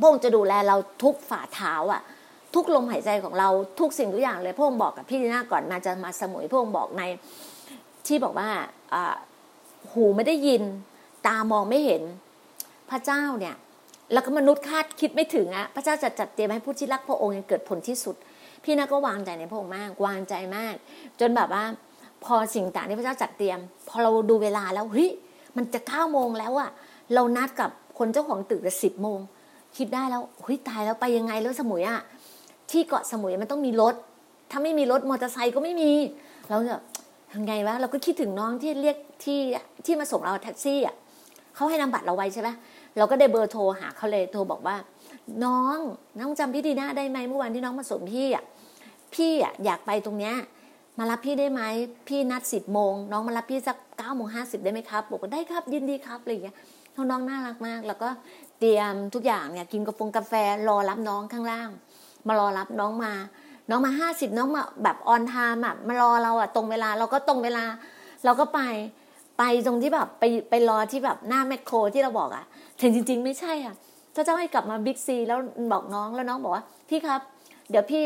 [0.00, 2.02] พระองค์จะดูแลเราทุกฝ่าเท้าอะ
[2.54, 3.48] ทุกลมหายใจของเรา
[3.80, 7.02] ทุกสิ่งทุกอย่างเลยพระองค์บอกกับพี่ดีน่าก่อนมาจะมาสมุยพระองค์บอกใน
[8.06, 8.48] ที่บอกว่า
[9.92, 10.62] หูไม่ได้ยิน
[11.26, 12.02] ตามองไม่เห็น
[12.90, 13.54] พระเจ้าเนี่ย
[14.14, 18.16] แล้วก็มนุษย์คาดคิดไม่ถึงอะพระเจ้าจะจัดเตรียมให้ผู้ที่รักพระองค์เกิดผลที่สุด
[18.64, 20.74] พี่นาก็วางใจในพระองค์มาก วางใจมาก
[21.20, 21.64] จนแบบว่า
[22.24, 25.10] พอสิ่งต่างที่พระเจ้าจัดเตรียม พอเราดูเวลาแล้วเฮ้ย
[25.56, 26.70] มันจะเก้าโมงแล้วอะ
[27.14, 29.18] เรานัดกับคนเจ้าของตึกจะสิบโมง
[29.76, 32.00] คิดได้แล้วเฮ้ยตายแล้วไปยังไงแล้วสมุยอะ
[32.70, 33.94] ที่เกาะสมุยมันต้องมีรถ
[34.50, 35.92] ถ้าไม่มีรถมอเตอร์ไซค์ก็ไม่มี
[36.50, 36.76] เราจะ
[37.32, 39.38] ทำไงวะเราก็คิดถึงน้องที่เรียกที่
[39.84, 40.94] ที่มาส่งเราแท็กซี่อะ
[41.54, 42.48] เขาให้นำบัตรเราไว้ใช่ไหม
[42.96, 44.76] เราก็ได้เบอร์โทรหาเขาเลยโทรบอกว่า
[45.44, 45.78] น้อง
[46.20, 48.44] น้องจำพี่ดีน่าได้ไหมเมื่อวานที่น้องมาส่งพี่อะ
[49.14, 50.34] พี่อะอยากไปตรงเนี้ย
[50.98, 51.62] มารับพี่ได้ไหม
[52.08, 56.56] พี่นัดสิบโมงน้องมารับพี่สักเก้าโมงห้าสิบได้ไหมครับบอกว่าได้ครับยินดีครับอะไรอย่างเงี้ย
[57.10, 58.08] น้องน่ารักมาก แล้วก็
[58.58, 60.32] เตรียมทุกอย่างเนี่ยกินกาแฟกาแฟ
[60.68, 61.70] รอรับน้องข้างล่าง
[62.26, 63.12] มารอรับน้องมา
[63.70, 67.64] น้องมาห้าสิบน้องมาแบบออนไทม์อะมารอเราอะตรงเวลาเราก็ตรงเวลา
[68.24, 68.60] เราก็ไป
[69.38, 72.44] ไปตรงที่แบบไปไปรอที่แบบหน้าแมคโครที่เราบอกอะ่ะ
[72.80, 73.74] ถึงจริง ๆ ไม่ใช่อะ
[74.14, 75.38] ถ้าเจ้าให้กลับมาบิ๊กซีแล้ว
[75.72, 77.20] บอกน้องแล้วน้องบอกว่า พี่ครับ
[77.70, 78.04] เดี๋ยวพี่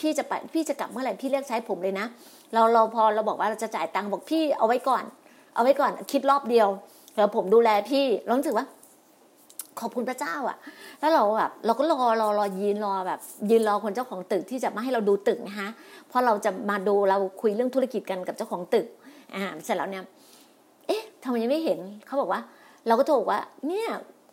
[0.00, 2.06] พี่จะไปพี่จะกลับเมื่อไหร่พี่เรียกใช้ผมเลยนะ
[2.52, 5.04] เราเราพอเราบอกว่าเราจะจ่ายตังค์บอกพี่เอาไว้ก่อน
[5.54, 6.68] เอาไว้ก่อน คิดรอบเดียว
[7.14, 8.66] เดี๋ยวผมดูแลพี่เรารู้สึกว่า
[9.80, 10.56] ขอบคุณพระเจ้าอะ
[11.00, 15.68] แล้วเราแบบเราก็รอรอรอยืนรอแบบ ยืนรอคนเจ้าของตึกที่จะมาให้เราดูตึกนะคะ
[16.08, 18.86] เพราะเราจะมาดูเราคุยเรื่องธุรกิจกันกับเจ้าของตึก
[19.34, 20.04] อ่าเสร็จแล้วเนี่ย
[21.24, 22.40] ทำไมยังไม่เห็นเขาบอกว่า
[22.86, 23.88] เราก็โทรว่า เนี่ย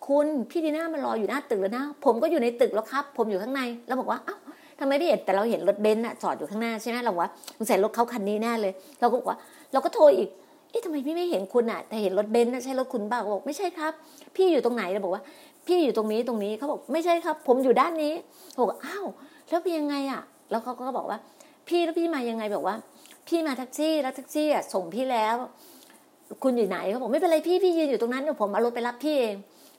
[0.07, 4.37] คุณพี่ดีน่ามารออยู่หน้าตึกแล้วนะ ผมก็อยู่ในตึกแล้วครับ ผมอยู่ข้างในเราบอกว่าเอ้า
[4.79, 9.37] ทำไมไม่เห็นแต่เราเห็นรถเบนซ์อะจอดอยู่ข้างหน้าใช่ไหมเราว่าสงสัยรถเขาคันนี้แน่เลย เราก็บอกว่า
[9.73, 10.29] เราก็โทรอีก
[10.69, 13.93] เอ๊ะทำไมพี่ไม่เห็นคุณอะแต่เห็นรถเบนซ์ใช่รถคุณป่ะบอกไม่ใช่ครับ
[14.35, 15.23] พี่อยู่ตรงไหนเราบอกว่า
[15.67, 18.13] พี่อยู่ตรงนี้ตรงนี้เขาบอกไม่ใช่ครับ ผมอยู่ด้านนี้
[18.59, 19.05] บอกอ้าว
[19.49, 21.19] แล้วเป็นยังไงอะแล้วเขาก็บอกว่า
[21.67, 22.75] พี่แล้วพี่มายังไงบอกว่า
[23.27, 25.35] พี่มาแท็กซี่แล้วแท็กซี่อะส่งพี่แล้ว
[26.43, 29.35] คุณอยู่ไหนเขาบอกไม่เป็นไรพี่พี่ยืนอยู่ตรงนั้นเดี๋ยวผมเอารถไปรับพี่เอง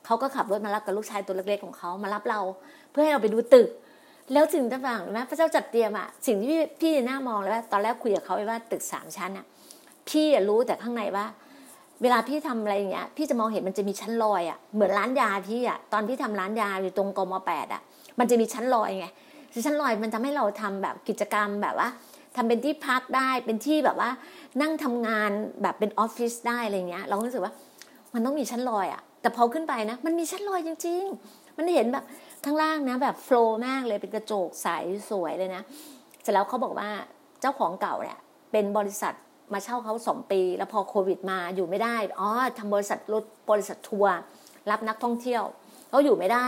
[0.06, 2.40] เขาก็ขับรถมารับกับลูกชายตัวเล็กๆของเขามารับเรา
[2.90, 3.68] เพื่อให้เราไปดูตึก
[4.32, 9.46] แล้วถึงต่างๆนะพระเจ้าจัดเตรียมอะสิ่งที่พี่พี่หน้ามองเลยว่าตอนแรกคุยกับเขาไว่าตึกสามชั้นอะ
[10.08, 11.26] พี่รู้แต่ข้างในว่า
[12.02, 17.82] เวลาพี่ทำอะไรอย่างเงี้ย พี่จะมองเห็นมันจะมีชั้นลอยอะเหมือนร้านยาพี่อะตอนพี่ทำร้านยาอยู่ตรงกมแปดอะ
[18.18, 19.06] มันจะมีชั้นลอยไง
[19.66, 21.88] ชั้นลอยมันทำให้เราทำแบบกิจกรรมแบบว่า
[22.36, 24.10] ทำเป็นที่พักได้เป็นที่แบบว่า
[24.60, 25.30] นั่งทำงาน
[25.62, 27.52] แบบเป็นออฟฟิศได้อะไรเงี้ย เราก็รู้สึกว่า
[28.14, 32.04] มันต้องมีชั้นลอยอะแต่พอขึ้นไปนะ มันมีชั้นลอยจริง ๆ มันเห็นแบบ
[32.44, 34.68] ข้างล่างนะ แบบโฟล์มากเลยเป็นกระจกใส
[35.10, 35.62] สวยเลยนะ
[36.22, 36.88] เสร็จแล้วเขาบอกว่า
[37.40, 38.18] เจ้าของเก่าเนี่ย
[38.52, 39.14] เป็นบริษัท
[39.52, 44.14] มาเช่าเขาสองปี แล้วพอโควิดมาอยู่ไม่ได้อ๋อทำบริษัทรถบริษัททัวร์
[44.70, 45.42] รับนักท่องเที่ยว
[45.90, 46.46] เขาอยู่ไม่ได้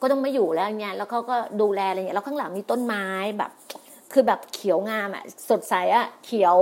[0.00, 3.04] ก็ต้องไม่อยู่แล้วเงี้ยแล้วเขาก็ดูแลอะไรเงี้ยแล้วข้างหลังมีต้นไม้
[3.38, 3.50] แบบ
[4.12, 6.56] คือแบบเขียวงามอะสดใสอะเขียว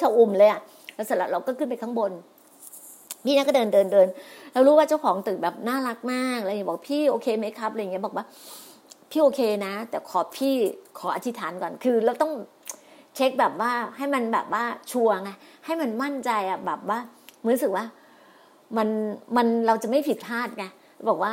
[0.00, 0.60] ชะอุ่มเลยอะ
[0.94, 2.12] แล้วเสร็จแล้วเราก็ขึ้นไปข้างบน
[3.24, 4.08] พี่นะก็เดินเดินเดิน
[4.52, 8.24] เรารู้ว่าเจ้าของตึกแบบน่ารักมากอะไรอย่างบอกพี่โอเคไหมครับอะไรเงี้ยบอกว่า
[9.10, 10.54] พี่โอเคนะ แต่ขอพี่
[10.98, 12.32] ขออธิษฐานก่อนคือเราต้อง
[13.14, 15.30] เช็คแบบว่าให้มันแบบว่าชัวร์ไง
[15.64, 16.98] ให้มันมั่นใจอะแบบว่า
[17.54, 17.84] รู้สึกว่า
[18.76, 18.88] มัน
[19.36, 20.64] มันเราจะไม่ผิดพลาดไง
[21.08, 21.32] บอกว่า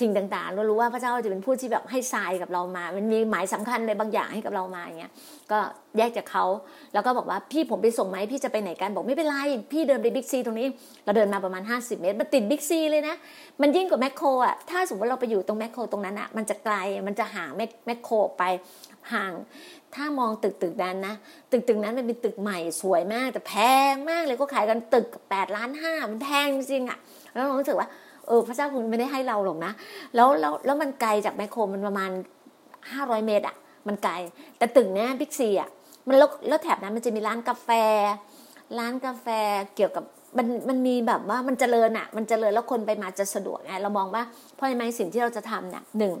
[0.00, 5.12] สิ่งต่างๆ เรารู้ว่าพระเจ้าจะเป็นผู้ที่แบบให้ทรายกับเรามา มันมีหมายสำคัญในบางอย่างให้กับเรามาอย่างเงี้ย
[5.52, 5.58] ก็
[5.98, 6.44] แยกจากเขา
[6.94, 9.36] แล้วก็บอกว่าพี่ผมไปส่งไหมพี่จะไปไหนกันบอกไม่เป็นไร
[9.72, 10.66] พี่เดินไปบิ๊กซีตรงนี้
[11.04, 13.14] เราเดินมาประมาณ 50 เมตร มันติดบิ๊กซีเลยนะ
[13.60, 16.74] มันยิ่งกว่าแมคโครอะ ถ้าสมมติเราไปอยู่ตรงแมคโครตรงนั้นอะ มันจะไกล
[17.06, 17.50] มันจะห่าง
[17.86, 18.42] แมคโครไป
[19.12, 19.32] ห่าง
[19.94, 21.14] ถ้ามองตึกตึกนั้นนะ
[21.52, 23.54] ตึกตึกนั้นมันเป็นตึกใหม่สวยมากแต่แพ
[23.92, 26.98] งมากเลยก็ขายกันตึกแปดล้านห้ามันแพงจริงอะ
[27.34, 27.88] แล้วเรารู้สึกว่า
[28.28, 29.72] เออพระเจ้าคงไม่ได้ให้เราหรอกนะ
[30.14, 32.10] แล้วแล้วแล้วมันไกลจากแมคโครมันประมาณ
[32.92, 33.56] ห้าร้อยเมตรอะ
[33.88, 34.14] มันไกล
[34.58, 35.68] แต่ตึกเนี้ยบิ๊กซีอะ
[36.06, 37.68] มันแล้วแล้วแถบนั้นมันจะมีร้านกาแฟ
[38.78, 39.26] ร้านกาแฟ
[39.76, 40.04] เกี่ยวกับ
[40.38, 44.22] มันมันมีแบบว่ามันเจริญอะ มันเจริญแล้วคนไปมาจะสะดวกไงเรามองว่า
[44.54, 46.14] เพราะฉะนั้นสิ่งที่เราจะทำเนี่ยหนึ่ง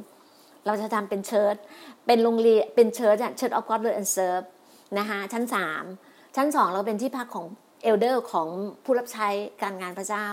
[0.66, 1.56] เราจะทำเป็น church
[2.06, 4.40] เป็นโรงเรียนเป็น church อะ Church of God Learn and Serve
[4.98, 5.84] นะคะชั้นสาม
[6.36, 7.46] ชั้นสองเราเป็นที่พักของ
[7.82, 8.48] เอลเดอร์ของ
[8.84, 9.28] ผู้รับใช้
[9.62, 10.26] การงานพระเจ้า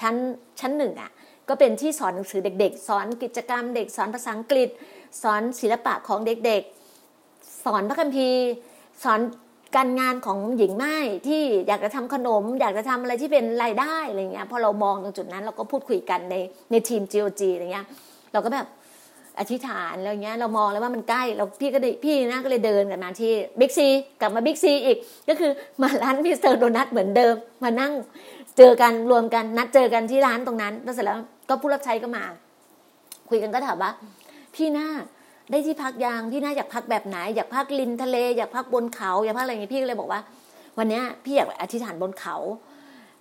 [0.00, 0.14] ชั้น
[0.60, 1.10] ชั้นหนึ่งอะ
[1.48, 4.68] ก็เป็นที่สอนหนังสือเด็ก ๆ สอนกิจกรรมเด็กสอนภาษาอังกฤษ
[5.22, 8.42] สอนศิลปะของเด็กๆ สอนพระคัมภีร์
[9.04, 9.20] สอน
[9.76, 16.34] การงานของหญิงไม้ที่อยากจะทำขนม อยากจะทำอะไรที่เป็นรายได้อะไรเงี้ยพอเรามองตรงจุดนั้นเราก็พูดคุยกันใน
[16.70, 17.86] ในทีม GOG อะไรเงี้ย
[18.32, 18.66] เราก็แบบ
[19.38, 23.88] อธิษฐานอะไรเงี้ยเรามองแล้วว่ามันใกล้เราพี่ก็เลยพี่นะก็เลยเดินกันมาที่บิ๊กซี
[24.20, 25.50] กลับมาบิ๊กซีอีก ก็คือ
[25.82, 27.92] มาร้านมิสเตอร์โดนัทเหมือนเดิมมานั่ง
[28.56, 32.24] เจอกันรวมกันนัดเจอกันที่ร้านตรงนั้นแล้วเสร็จแล้วก็ผู้รับใช้ก็มา
[33.28, 33.90] คุยกันก็ถามว่า
[34.54, 34.88] พี่หน้า
[35.50, 40.20] ได้ที่พักยางพี่หน้าอยากพักแบบไหน อยากพักริมทะเล อยากพักบนเขาอยากพักอะไรอย่างเงี้ยพี่ก็เลยบอกว่า
[40.78, 42.36] วันนี้พี่อยากอธิษฐานบนเขา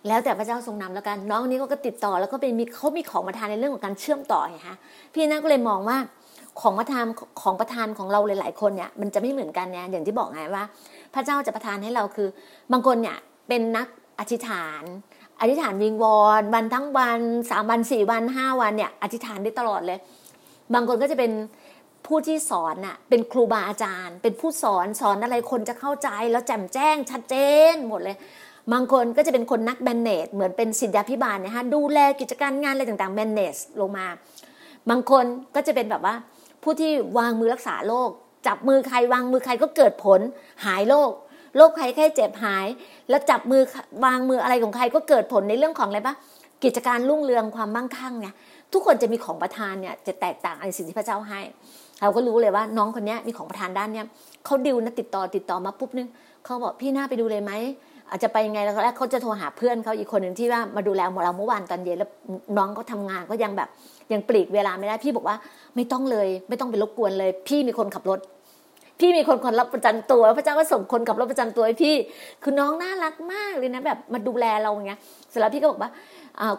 [0.08, 4.78] แล้วแต่พระเจ้าทรงนำแล้วกัน น้องนี้ก็ติดต่อแล้วก็เป็นมีเขามีของประทานในเรื่องของการเชื่อมต่อไงฮะ
[5.14, 5.98] พี่น่าก็เลยมองว่า
[6.62, 7.06] ของประทาน
[7.42, 10.64] ของประทานของเราหลาย ๆ คนเนี่ยมันจะไม่เหมือนกันเนี่ยอย่างที่บอกไงว่า
[11.14, 12.28] พระเจ้าจะประทานให้เราคือ
[12.72, 13.18] บางคนเนี่ย
[13.48, 13.88] เป็นนัก
[14.20, 14.84] อธิษฐาน
[15.40, 20.00] อธิษฐานวิงวอนวันทั้งวันสามวันสี่วันห้าวันเนี่ยอธิษฐานได้ตลอดเลย
[20.74, 21.32] บางคนก็จะเป็น
[22.08, 27.36] ผู้ที่สอนน่ะเป็นครูบาอาจารย์ เป็นผู้สอนสอนอะไรคนจะเข้าใจ แล้วแจ่มแจ้งชัดเจ
[27.74, 28.18] นหมดเลย
[28.74, 34.06] บางคนก็จะเป็นคนนักแมนเนจเหมือนเป็นสิทธาพิบาลนะฮะดูแลกิจการงานอะไรต่างๆแมนเนจลงมา
[34.90, 36.16] บางคนก็จะเป็นแบบว่า
[36.64, 38.10] ผู้ที่วางมือรักษาโรค
[38.48, 40.20] จับมือใครวางมือใครก็เกิดผล
[40.66, 41.12] หายโรค
[41.58, 42.68] โรคภัยแค่เจ็บหาย
[43.10, 43.62] แล้วจับมือ
[44.06, 46.16] วางมืออะไรของใครก็เกิดผลในเรื่องของอะไรปะ
[46.64, 48.34] กิจการรุ่งเรืองความมั่งคั่งเนี่ย
[48.74, 51.40] ทุกคนจะมีของประทานเนี่ยจะแตกต่างในสิ่งที่พระเจ้าให้
[52.02, 54.06] เราก็รู้เลยว่าน้องคนนี้มีของประทานด้านเนี้ย
[54.46, 56.08] เขาดิวนะติดต่อติดต่อมาปุ๊บนึง
[56.44, 57.52] เขาบอกพี่หน้าไปดูเลยไหม
[58.10, 62.10] อาจจะไปยังไงแล้วแรกเขาจะโทรหาเพื่อนเขาอีกคนหนึ่งที่ว่ามาดูแลเราเมื่อวานตอนเย็นแล้ว
[62.58, 63.70] น้องก็ทำงานก็ยังแบบ
[64.12, 65.36] ยังปลีกเวลาไม่ได้พี่บอกว่า
[65.76, 68.20] ไม่ต้องเลย ไม่ต้องไปรบกวนเลย พี่มีคนขับรถ
[69.00, 71.96] พี่มีคนคนรับประจันตัว พระเจ้าก็ส่งคนขับรถประจันตัวให้พี่
[72.44, 75.92] คือน้องน่ารักมากเลยนะแบบมาดูแลเราอย่างเงี้ยเสร็จแล้วพี่ก็บอกว่า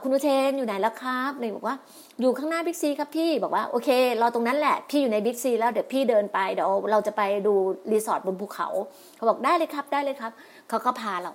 [0.02, 1.76] คุณอุเทนอยู่ไหนแล้วครับเลยบอกว่า
[2.20, 3.88] อยู่ข้างหน้าบิ๊กซีครับพี่บอกว่าโอเค
[4.20, 7.54] รอตรงนั้นแหละพี่อยู่ในบิ๊กซีแล้วเดี๋ยวพี่เดินไปเดี๋ยวเราจะไปดู
[7.92, 8.68] รีสอร์ทบนภูเขา
[9.16, 10.32] เขาบอกได้เลยครับได้เลยครับ
[10.68, 11.32] เขาก็พาเรา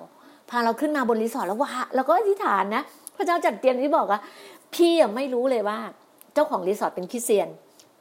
[0.49, 2.83] พาเราขึ้นมาบนรีสอร์ทแล้วว่าเราก็อธิษฐานนะ
[3.15, 4.19] พระเจ้าจัดเตรียมที่บอกว่า
[4.75, 5.79] พี่ยังไม่รู้เลยว่า
[6.33, 7.49] เจ้าของรีสอร์ทเป็นคริสเตียน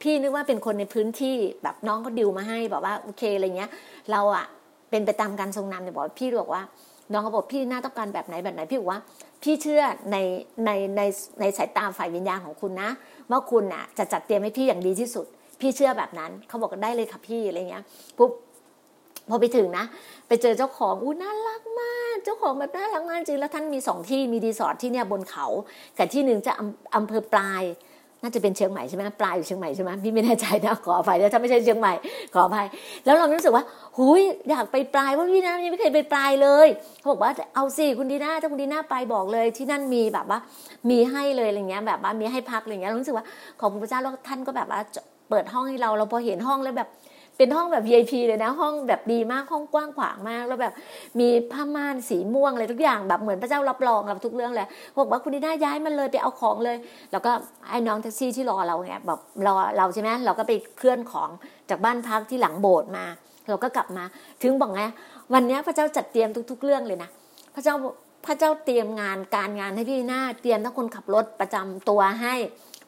[0.01, 3.71] พี่นึกว่าเป็นคนในพื้นที่แบบน้องก็ดิวมาให้บอกว่าโอเคอะไรเงี้ย
[4.11, 4.45] เราอะ
[4.89, 6.63] เป็นไปตามการทรงนำเนี่ยบอกพี่บอกว่า
[7.11, 9.01] น้องเขาบอกพี่น่าต้องการแบบไหนแบบไหนพี่บอกว่า
[9.43, 10.17] พี่เชื่อใน
[10.65, 11.01] ในใน
[11.39, 12.89] ในสายตาฝ่ายวิญญาณของคุณนะ
[13.31, 15.25] ว่าคุณน่ะจะจัดเตรียมให้พี่อย่างดีที่สุด
[15.61, 17.83] พี่เชื่อแบบนั้นเขาบอกได้เลยค่ะพี่อะไรเงี้ย
[18.17, 18.31] ปุ๊บ
[19.29, 19.85] พอไปถึงนะ
[20.27, 25.45] ไปเจอเจ้าของอู้น่ารักมาก เจ้าของแบบน่ารักมากจริงแล้วท่านมีสองที่มีรีสอร์ทที่เนี่ยบนเขา
[25.97, 26.51] กับที่หนึ่งจะ
[26.95, 27.63] อำเภอปลาย
[28.21, 31.93] น่าจะเป็นเชียงใหม่ใช่ไหมปลายอยู่เชียงใหม่ใช่ไหมพี่ไม่แน่ใจนะขออภัยถ้าไม่ใช่เชียงใหม่
[32.33, 32.65] ขออภัย
[33.05, 33.63] แล้วเรารู้สึกว่า
[33.97, 36.67] หุยอยากไปปลายเพราะพี่นะยังไม่เคยไปปลายเลย
[36.99, 40.39] เขาบอกว่าเอาสิคุณดีน่าถ้าคุณดีน่าไปบอกเลย ที่นั่นมีแบบว่า
[40.89, 43.25] มีให้เลยอะไรเงี้ยแบบว่ามีให้พักอะไรเงี้ยรู้สึกว่า
[43.59, 44.79] ขอบคุณพระเจ้าแล้วท่านก็แบบว่า
[45.29, 46.89] เปิดห้องให้เราเราพอเห็นห้องแล้วแบบ
[47.41, 50.73] เป็นห้องแบบ VIP เลยนะ ห้องแบบดีมากห้องกว้างขวางมาก แล้วแบบ
[51.19, 56.77] มีผ้าม่านสีม่วงอะไรทุกอย่างแบบเหมือนพระเจ้ารับรองเราทุกเรื่องเลยบอกว่าคุณดีน่าย้ายมันเลยไปเอาของเลย
[57.11, 57.31] แล้วก็
[57.69, 61.29] ไอ้น้องแท็กซี่ที่รอเราเนี่ยแบบรอเราใช่ไหมเราก็ไปเคลื่อนของ
[61.69, 63.05] จากบ้านพักที่หลังโบสถ์มา
[63.49, 64.03] เราก็กลับมา
[64.43, 64.81] ถึงบอกไง
[65.33, 67.09] วันนี้พระเจ้าจัดเตรียมทุก ๆ เรื่องเลยนะ
[67.55, 67.75] พระเจ้า
[68.25, 72.35] พระเจ้าเตรียมงานการงานให้พี่หน้าเตรียมทั้งคนขับรถประจำตัวให้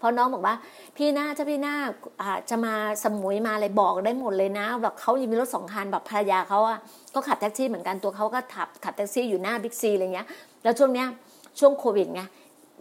[0.03, 0.55] ราะน้องบอกว่า
[0.97, 1.75] พี่หน้าถ้าพี่หน้า
[2.49, 6.79] จะมาสมุยมาอะไรบอกได้หมดเลยนะแบบเขายังมีรถสองคันแบบภรรยาเขาอะ
[7.13, 10.27] ก็ขับแท็กซี่เหมือนกันตัวเขาก็ขับขับแท็กซี่อยู่หน้าบิ๊กซีอะไรเงี้ย
[10.63, 11.07] แล้วช่วงเนี้ย
[11.59, 12.21] ช่วงโควิดไง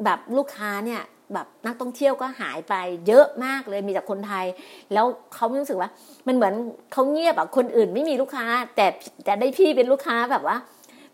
[0.04, 1.02] แบบลูกค้าเนี่ย
[1.34, 2.74] แบบนักท่องเที่ยวก็หายไป
[3.06, 4.46] เยอะมากเลยมีแต่คนไทย
[4.92, 5.90] แล้วเขารู้สึกว่า
[6.26, 6.54] มันเหมือน
[6.92, 8.86] เขาเงียบแบบคนอื่นไม่มีลูกค้า แต่
[9.24, 10.56] แต่ได้พี่เป็นลูกค้าแบบว่า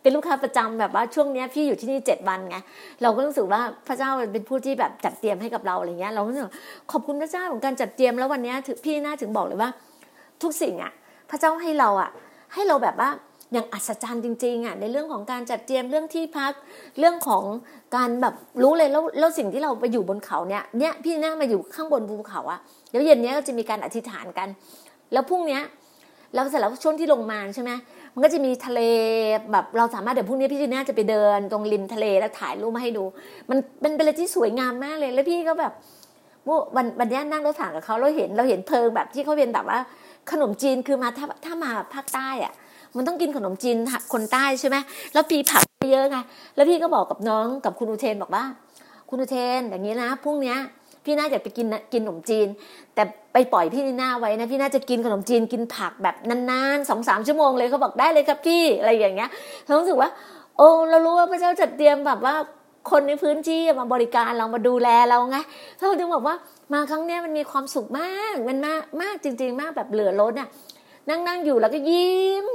[0.03, 2.57] เป็นลูกค้าประจำแบบว่าช่วงนี้พี่อยู่ที่นี่เจ็ดวันไง
[3.03, 6.45] เราก็รู้สึกว่าพระเจ้าเป็นผู้ที่แบบจัดเตรียมให้กับเราอะไรเงี้ยเราก็รู้สึก
[6.93, 9.71] ขอบคุณพระเจ้าของการจัดเตรียมแล้ววันนี้พี่น่าถึงบอกเลยว่า
[10.43, 10.93] ทุกสิ่งอะ
[11.31, 12.11] พระเจ้าให้เราอะ
[12.55, 13.11] ให้เราแบบว่า
[13.53, 16.53] อย่างอัศจรรย์จริงๆอะในเรื่องของการจัดเตรียมเรื่องที่พัก
[16.99, 17.43] เรื่องของ
[17.97, 24.49] การแบบรู้เลยแล้วแล้วสิ่งที่เราไปอยู่บนเขาเนี่ยเนี่ยพี่น่ามาอยู่ข้างบนภูเขาอะเดี๋ยวเย็นนี้ก็จะมีการอธิษฐานกัน
[25.13, 25.63] แล้วพรุ่งเนี้ย
[26.35, 27.71] แล้วเสร็จแล้วช่วงที่ลงมาใช่ไหม
[28.15, 28.81] มันก็จะมีทะเล
[29.53, 33.05] แบบเราสามารถเดี๋ยวพรุ่งนี้พี่จีน่าจะไปเดิน ตรงริมทะเลแล้วถ่ายรูปมาให้ดู
[33.51, 35.73] มันเป็นเป็นอะไรที่สวยงามมากเลย แล้วพี่ก็แบบ
[36.77, 39.79] วันวันนี้นั่งรถถังกับเขาเราเห็นเราเห็นเพลิงแบบที่เขาเป็นแบบว่า
[40.31, 42.53] ขนมจีนคือมาถ้าถ้ามาภาคใต้อะ
[42.97, 43.77] มันต้องกินขนมจีน
[44.13, 44.77] คนใต้ใช่ไหม
[45.13, 46.19] แล้วพี่ผักเยอะไง
[46.57, 48.45] แล้วพี่ก็บอกกับน้องกับคุณอุเทนบอกว่า
[49.09, 50.57] คุณอุเทนอย่างนี้นะพรุ่งนี้
[51.05, 52.47] พี่น่าจะไปกินกินขนมจีน
[52.95, 53.03] แต่
[53.39, 56.17] ปปล่อยพี่น่าไว้นะพี่น่าจะกินขนมจีนกินผักแบบ
[56.51, 59.31] นานๆสองสามชั่วโมงเลยเขาบอกได้เลยครับพี่อะไรอย่างเงี้ย
[59.67, 60.11] เรารู้สึกว่า
[60.57, 62.35] โอ้เรารู้ว่าพระเจ้าจัดเตรียมแบบว่า
[62.91, 65.39] คนในพื้นที่มาบริการเรามาดูแลเราไง
[65.77, 66.37] เขาถึงบอกว่า
[66.73, 70.49] มาครั้งนี้มันมีความสุขมากมันมากมากจริง ๆ มากแบบเหลือล้นอะ
[71.09, 72.47] นั่งนั่งอยู่แล้วก็ยิ้ม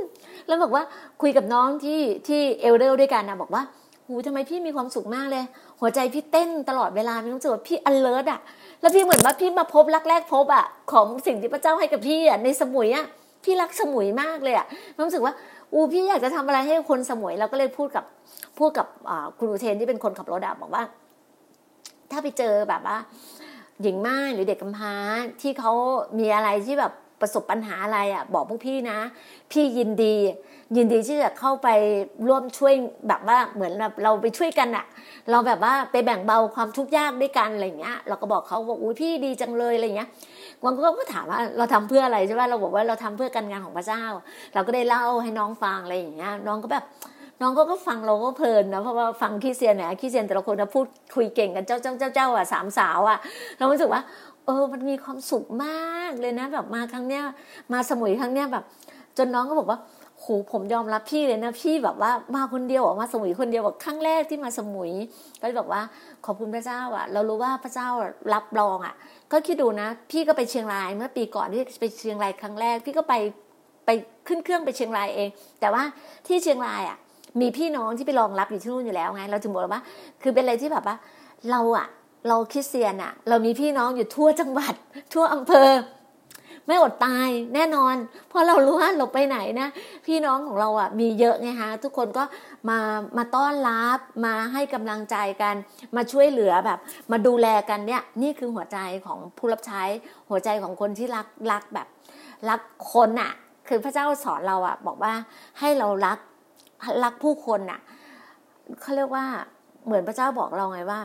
[0.47, 0.83] แล้วบอกว่า
[1.21, 3.63] คุยกับน้องที่ที่เอลเดลด้วยกันนะบอกว่า
[4.07, 5.43] หูทำไมพี่มีความสุขมากเลย
[5.79, 8.41] หัวใจพี่เต้นตลอดเวลาพี่รู้สึกว่าพี่ alert อะ
[8.81, 13.05] แล้วพี่เหมือนว่าพี่มาพบรักแรกพบอะของสิ่งที่พระเจ้าให้กับพี่อะในสมุยอะ
[13.43, 14.65] พี่รักสมุยมากเลยอะ
[15.07, 15.33] รู้สึกว่า
[15.73, 18.05] อูพี่อยากจะทำอะไรให้คนสมุยเราก็เลยพูดกับ
[18.57, 18.88] พูดกับ
[19.38, 20.83] คุณอุเทนที่เป็นคนขับรถอะบอกว่า
[22.12, 22.97] ถ้าไปเจอแบบว่า
[23.81, 24.93] หญิงม่ายหรือเด็กกำพร้า
[25.41, 25.73] ที่เขา
[26.19, 28.99] มีอะไรที่แบบประสบปัญหาอะไรอะบอกพวกพี่นะ
[29.51, 30.15] พี่ยินดี
[30.76, 31.67] ยินดีที่จะเข้าไป
[32.28, 32.73] ร่วมช่วย
[33.08, 34.86] แบบว่าเหมือนแบบเราไปช่วยกันอะ
[35.32, 40.10] เราแบบว่าไปแบ่งเบาความทุกข์ยากด้วยกันอะไรเงี้ย เราก็บอกเขาบอกอุ้ยพี่ดีจังเลยอะไรเงี้ย
[40.63, 44.04] วันก็ก็ถามว่าเราทำเพื่ออะไรใช่ไหมเราบอกว่าเราทำเพื่อการงานของพระเจ้า
[44.54, 46.84] เราก็ได้เล่าให้น้องฟังอะไรอย่างเงี้ยน้องก็แบบ
[47.41, 53.17] น้องก็ก็ฟังเราก็เพลินนะเพราะว่าฟังขี้เซียนเนี่ยขี้เซียนแต่ละคนนะพูดคุยเก่งกันเจ้าเจ้าเจ้าเจ้าอะสามสาวอะ
[53.58, 54.02] เรารู้สึกว่า
[54.45, 57.23] เออมันมีความสุขมากเลยนะ แบบมาครั้งเนี้ย
[57.73, 58.63] มาสมุยครั้งเนี้ยแบบ
[59.17, 59.80] จนน้องก็บอกว่า
[60.23, 64.91] โหผมยอมรับพี่เลยนะพี่แบบว่ามาคนเดียวออกมาสมุยคนเดียวแบบครั้งแรกที่มาสมุย
[65.39, 65.81] ก็เลยบอกว่า
[66.25, 67.88] ขอบคุณพระเจ้าอะ เรารู้ว่าพระเจ้า
[68.33, 68.95] รับรองอะ
[69.31, 73.13] ก็คิดดูนะ พี่ก็ไปเชียงรายเมื่อปีก่อนที่ไปเชียงรายครั้งแรก พี่ก็ไป
[73.86, 73.89] ไป
[74.27, 75.29] ขึ้นเครื่องไปเชียงรายเอง
[75.62, 75.83] แต่ว่า
[76.27, 76.97] ที่เชียงรายอะ
[77.41, 79.81] มีพี่น้องที่ไปรองรับอยู่ที่นู่นอยู่แล้วไง เราถึงบอกว่า
[80.21, 80.95] คือเป็นอะไรที่แบบว่า
[81.51, 81.88] เราอะ
[82.27, 84.73] เราคริสเตียนอะ เรามีพี่น้องอยู่ทั่วจังหวัด
[85.13, 85.69] ทั่วอำเภอ
[86.67, 87.95] ไม่อดตายแน่นอน
[88.30, 89.67] เพราะเรารู้ว่าเราไปไหนนะ
[90.06, 92.23] พี่น้องของเราอะมีเยอะไงฮะทุกคนก็
[92.69, 92.80] มา
[93.17, 95.56] มาต้อนรับมาให้กำลังใจกัน
[95.95, 96.80] มาช่วยเหลือแบบ
[97.12, 99.84] มาดูแลกันเนี่ยนี่คือหัวใจของผู้รับใช้
[100.30, 101.88] หัวใจของคนที่รักรักแบบ
[102.49, 102.62] รัก
[102.93, 103.32] คนอะ
[103.67, 105.13] คือพระเจ้าสอนเราอะ บอกว่า
[105.60, 106.19] ให้เรารัก
[107.04, 107.80] รักผู้คนอะ
[108.82, 109.26] เขาเรียกว่า
[109.86, 110.99] เหมือนพระเจ้าบอกเราไงว่า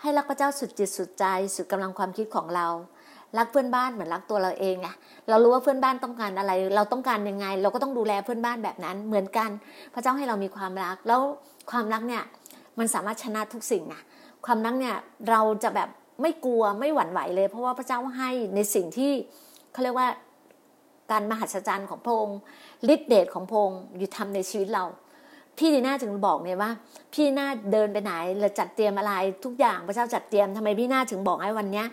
[0.00, 2.66] ให้รักพระเจ้าสุดจิตสุดใจ สุดกำลังความคิดของเรา
[3.38, 4.88] รักเพื่อนบ้านเหมือนรักตัวเราเองไง
[5.28, 9.50] เรารู้ว่าเพื่อนบ้านต้องการอะไร เราต้องการยังไง เราก็ต้องดูแลเพื่อนบ้านแบบนั้น เหมือนกัน
[9.94, 11.20] พระเจ้าให้เรามีความรัก แล้ว
[11.70, 12.22] ความรักเนี่ย
[12.78, 14.00] มันสามารถชนะทุกสิ่งนะ
[14.46, 14.96] ความรักเนี่ย
[15.30, 15.88] เราจะแบบ
[16.22, 19.12] ไม่กลัวไม่หวั่นไหวเลย เพราะว่าพระเจ้าให้ในสิ่งที่
[19.72, 20.08] เขาเรียกว่า
[21.10, 22.38] การมหัศจรรย์ของพระองค์
[22.94, 24.84] ฤทธิเดชของพระองค์อยู่ทำในชีวิตเรา
[25.58, 26.70] พี่ดีน่าจึงบอกเนี่ยว่า
[27.12, 29.12] พี่น่าเดินไปไหนหรือจัดเตรียมอะไร
[29.44, 31.86] ทุกอย่างพระเจ้าจัดเตรียมทำไมพี่น่าถึงบอกให้วันเนี้ย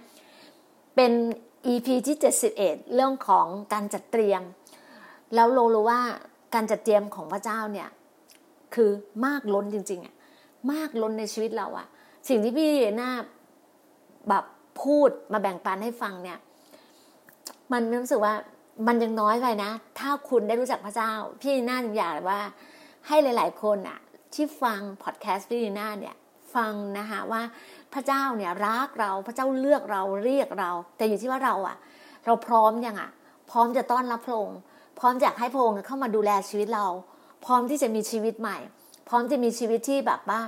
[0.97, 1.13] เป็น
[1.73, 2.17] EP ที่
[2.57, 4.41] 71 เรื่องของการจัดเตรียม
[5.36, 6.01] แล้วเรารู้ว่า
[6.53, 7.89] การจัดเตรียมของพระเจ้าเนี่ย
[8.75, 8.89] คือ
[9.25, 10.15] มากล้นจริงๆอะ
[10.71, 11.88] มากล้นในชีวิตเราอะ
[12.29, 13.12] สิ่งที่พี่น่า
[14.29, 14.43] แบบ
[14.83, 16.38] พูดมาแบ่งปันให้ฟังเนี่ย
[17.71, 18.33] มันรู้สึกว่า
[18.88, 22.39] มันยังน้อยไปนะ ถ้าคุณได้รู้จักพระเจ้า พี่น่าอยากว่า
[23.07, 23.99] ให้หลาย ๆ คนอะ
[24.33, 26.15] ที่ฟังพอดแคสต์พี่น่าเนี่ย
[26.55, 27.41] ฟังนะคะว่า
[27.93, 31.78] พระเจ้าเนี่ยรักเราพระเจ้าเลือกเราเรียกเรา แต่อยู่ที่ว่าเราอะ
[32.26, 33.10] เราพร้อมยังอะ
[33.52, 34.60] พร้อมจะต้อนรับพระองค์
[35.00, 36.86] พร้อมจะให้พระองค์เข้ามาดูแลชีวิตเรา
[37.45, 38.58] พร้อมที่จะมีชีวิตใหม่
[39.10, 40.39] พร้อมจะมีชีวิตที่แบบว่า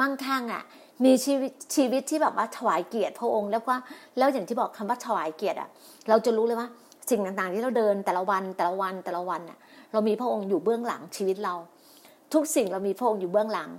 [0.00, 0.62] มั่งคั่งอะ
[1.04, 3.74] มีชีวิตชีวิตที่แบบว่าถวายเกียรติพระองค์แล้วก็
[4.18, 5.68] แล้วอย่างที่บอกคำว่าถวายเกียรติอะ
[6.08, 6.68] เราจะรู้เลยว่า
[7.10, 9.58] สิ่งต่างๆ ที่เราเดินแต่ละวันแต่ละวันแต่ละวันน่ะ
[9.92, 11.54] เรามีพระองค์อยู่เบื้องหลังชีวิตเรา
[12.34, 13.70] ทุกสิ่งเรามีพระองค์อยู่เบื้องหลัง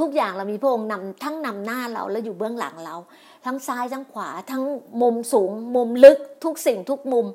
[0.00, 2.96] ทุกอย่างเรามีพระองค์นำทั้งนำหน้าเราและอยู่เบื้องหลังเรา
[3.44, 4.62] ทั้งซ้ายทั้งขวาทั้ง
[5.02, 7.26] มุมสูง มุมลึกทุกสิ่งทุกมุม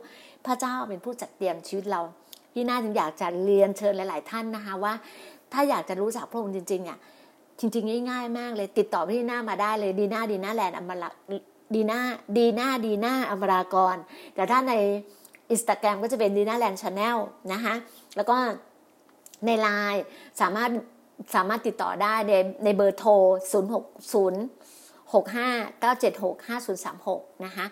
[0.46, 2.02] พระเจ้าเป็นผู้จัดเตรียมชีวิตเรา
[2.54, 4.94] พี่น่าจึงอยากจะเรียนเชิญหลาย ๆ ท่านนะคะว่า
[5.54, 6.98] ถ้าอยากจะรู้จักพระองค์จริงๆอะ
[7.60, 11.10] จริง ๆ ง่ายๆมากเลยติดต่อพี่น่ามาได้เลยดีน่าดีน่าแลนด์อมรา
[11.76, 12.00] ดีน่า
[12.38, 13.96] ดีน่าดีน่าอมรากร
[14.36, 14.74] แต่ถ้าใน
[15.52, 17.18] อินสตาแกรมก็จะเป็นดีน่าแลนด์ channel
[17.54, 17.76] นะคะ
[18.16, 18.38] แล้วก็
[19.46, 20.04] ในไลน์
[20.42, 20.70] สามารถ
[21.36, 23.12] สามารถติดต่อได้ในในเบอร์โทร
[23.52, 27.66] 0 6 0 6 5 9 7 6 5 0 3 6 นะคะ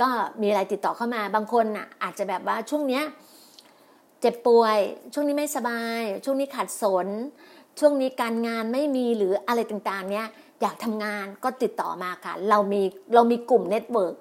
[0.00, 0.08] ก็
[0.40, 3.04] มีอะไรติดต่อเข้ามาบางคนอะอาจจะแบบว่าช่วงเนี้ย
[4.20, 4.78] เจ็บป่วย
[5.12, 7.08] ช่วงนี้ไม่สบาย ช่วงนี้ขัดสน
[7.78, 10.26] ช่วงนี้การงานไม่มีหรืออะไรต่างๆ เนี้ย
[10.60, 12.82] อยากทำงานก็ติดต่อมาค่ะ เรามี
[13.14, 14.16] เรามีกลุ่ม network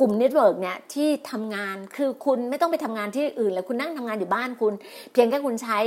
[0.00, 4.72] กลุ่ม network เนี่ยที่ทำงานคือคุณไม่ต้องไปทำงานที่อื่นเลยคุณนั่งทำงานอยู่บ้านคุณ
[5.12, 5.78] เพียงแค่คุณใช้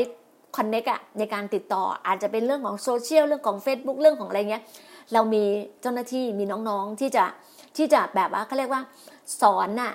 [0.58, 4.64] คอนเน็กอะในการติดต่ออาจจะเป็นเรื่องของโซเชียลเรื่องของ Facebook เรื่องของอะไรเงี้ย
[5.14, 5.44] เรามี
[5.82, 7.26] เจ้าหน้าที่มีน้องๆที่จะ
[7.78, 8.82] ที่จะแบบว่าเขาเรียกว่า
[9.42, 9.94] สอนน่ะ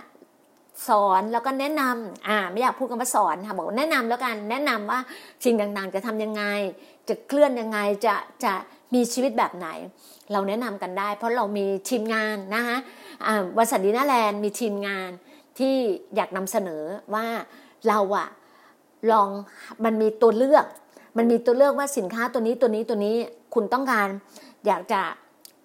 [0.88, 5.00] สอนแล้วก็แนะนำอ่าไม่อยากพูดคำว่าสอนค่ะบอกแนะนำแล้วกันแนะนำว่า
[5.44, 6.42] สิ่งต่างๆ จะทำยังไง
[7.08, 8.52] จะเคลื่อนยังไงจะจะ
[8.94, 9.68] มีชีวิตแบบไหน
[10.32, 12.76] เราแนะนำกันได้ เพราะเรามีทีมงานนะคะ
[13.56, 15.10] บริษัทดีน่าแลนด์มีทีมงาน
[15.58, 15.74] ที่
[16.16, 16.82] อยากนำเสนอ
[17.14, 17.26] ว่า
[17.88, 18.28] เราอะ
[19.10, 19.28] ลอง
[19.84, 20.66] มันมีตัวเลือก
[21.16, 23.16] มันมีตัวเลือกว่าสินค้าตัวนี้ตัวนี้ตัวนี้
[23.54, 24.08] คุณต้องการ
[24.66, 25.00] อยากจะ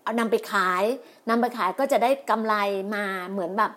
[0.04, 0.84] เอานำไปขาย
[1.30, 2.56] นำไปขายก็จะได้กำไร
[2.96, 3.72] มาเหมือนแบบ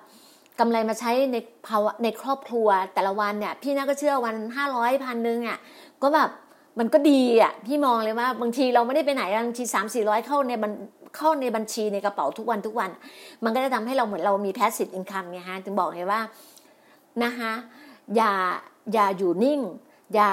[0.61, 1.37] กำไรมาใช้ใน
[1.67, 5.59] ภาวะในครอบครัวแต่ละวันเนี่ย พี่น่าก็เชื่อวันห้าร้อยพันหนึ่งอะ
[6.03, 6.31] ก็แบบ
[6.79, 10.73] มันก็ดีอะพี่มองเลยว่าบางทีเราไม่ได้ไปไหนบางทีสามสี่ร้อยเข้าในบัญ
[11.17, 12.91] เข้าในบัญชีในกระเป๋าทุกวันทุกวัน
[13.45, 16.21] มันก็จะทำให้เราเหมือนเรามี passive income ไงฮะถึงบอกไงว่า
[17.25, 17.53] นะคะ
[18.17, 18.33] อย่า
[18.93, 19.61] อย่าอยู่นิ่ง
[20.15, 20.31] อย่า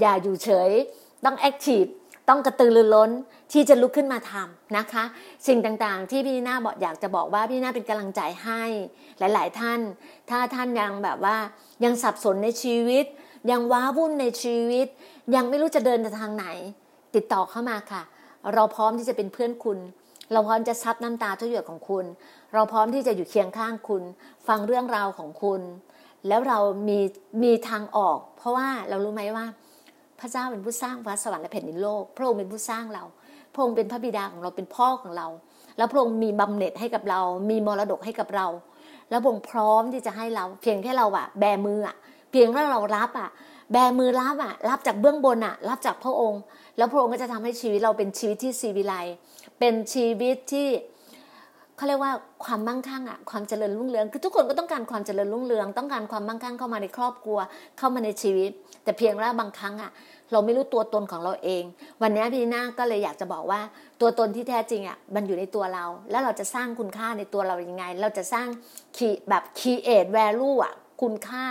[0.00, 0.70] อย่าอยู่เฉย
[1.24, 1.84] ต้อง active
[2.28, 3.10] ต้องกระตือรือร้น
[3.52, 5.04] ที่จะลุกขึ้นมาทำนะคะ
[5.46, 8.62] สิ่งต่างๆ ที่พี่นาบอกอยากจะบอกว่าพี่นาเป็นกำลังใจให้
[9.18, 9.80] หลาย ๆ ท่าน
[10.30, 11.36] ถ้าท่านยังแบบว่า
[11.84, 13.04] ยังสับสนในชีวิต
[13.50, 14.86] ยังว้าวุ่นในชีวิต
[15.34, 16.46] ยังไม่รู้จะเดินทางไหน
[17.14, 18.02] ติดต่อเข้ามาค่ะ
[18.54, 19.78] เราพร้อมที่จะเป็นเพื่อนคุณ
[20.32, 22.04] เราพร้อมจะซับน้ำตาทุกหยดของคุณ
[22.54, 24.02] เราพร้อมที่จะอยู่เคียงข้างคุณ
[24.48, 25.60] ฟังเรื่องราวของคุณ
[26.28, 26.58] แล้วเรา
[26.88, 26.98] มี
[27.42, 29.46] มีทางออก เพราะว่าเรารู้ไหมว่า
[30.20, 33.04] พระเจ้าเป็นผู้สร้างฟ้าสวรรค์และแผ่นดินโลก พระองค์เป็นผู้สร้างเรา
[33.54, 35.26] พระองค์เป็นพระบิดาของเราเป็นพ่อของเรา
[35.76, 37.20] แล้วพระองค์มีบำเหน็จให้กับเรา
[37.50, 38.46] มีมรดกให้กับเรา
[39.10, 41.96] แล้วพระองค์พร้อมที่จะให้เรา เพียงแค่เราอะแบมืออะ
[42.30, 43.30] เพียงแค่เรารับอะ
[43.72, 46.40] แบมือรับอะรับจากเบื้องบนอะรับจากพระองค์
[46.76, 48.94] แล้วพระองค์ก็จะทำให้ชีวิตเราเป็นชีวิตที่ซีวิไล
[49.58, 50.68] เป็นชีวิตที่
[51.76, 52.12] เขาเรียกว่า
[52.44, 57.38] ความมั่งคั่งอะความเจริญรุ่งเรืองคือทุกคนก็ต้องการความเจริญรุ่งเรือง ต้องการความมั่งคั่งเข้ามาในครอบครัว
[57.78, 58.50] เข้ามาในชีวิต
[58.84, 59.90] แต่เพียงว่าบางครั้งอะ
[60.32, 61.64] เราไม่รู้ตัวตนของเราเอง
[62.02, 63.60] วันนี้พี่นาก็เลยอยากจะบอกว่า
[64.00, 68.46] ตัวตนที่แท้จริงอะมันอยู่ในตัวเรา แล้วเราจะสร้างคุณค่าในตัวเรายังไง เราจะสร้าง
[68.96, 71.44] คีแบบ create value อะคุณค่า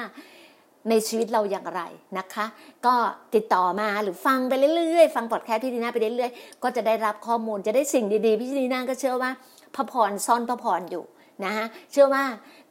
[0.90, 1.82] ในชีวิตเราอย่างไร
[2.18, 2.46] นะคะ
[2.86, 2.96] ก็
[3.36, 9.32] ติดต่อมาหรือฟังไปเรื่อยๆ ฟังพอดแคสต์พี่ดีน่าไปเรื่อยๆ ก็จะได้รับข้อมูลจะได้สิ่งดีๆ พี่ดีน่าก็เชื่อว่า
[9.76, 11.04] พระพรซ่อนพระพรอยู่
[11.46, 12.24] นะฮะเชื่อว่า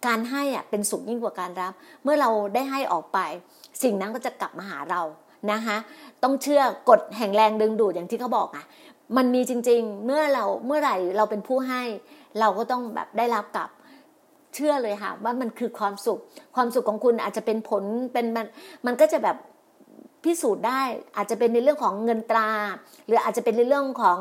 [0.07, 1.73] การให้อะเป็นสุขยิ่งกว่าการรับ
[2.03, 3.19] เมื่อเราได้ให้ออกไป
[3.83, 5.03] สิ่งนั้นก็จะกลับมาหาเรา
[5.53, 5.77] นะคะ
[6.23, 8.65] ต้องเชื่อกฎแห่งแรงดึงดูดอย่างที่เขาบอกอะ
[9.17, 11.83] มันมีจริง ๆ เมื่อเราเมื่อไหร่เราเป็นผู้ให้
[12.41, 13.71] เราก็ต้องแบบได้รับกลับ
[14.55, 16.21] เชื่อเลยค่ะว่ามันคือความสุข
[16.55, 18.47] ความสุขของคุณอาจจะเป็นผลเป็นมัน
[18.87, 19.37] มันก็จะแบบ
[20.25, 20.81] พิสูจน์ได้
[21.17, 22.51] อาจจะเป็นในเรื่องของเงินตรา
[23.07, 24.19] หรืออาจจะเป็นในเรื่องของ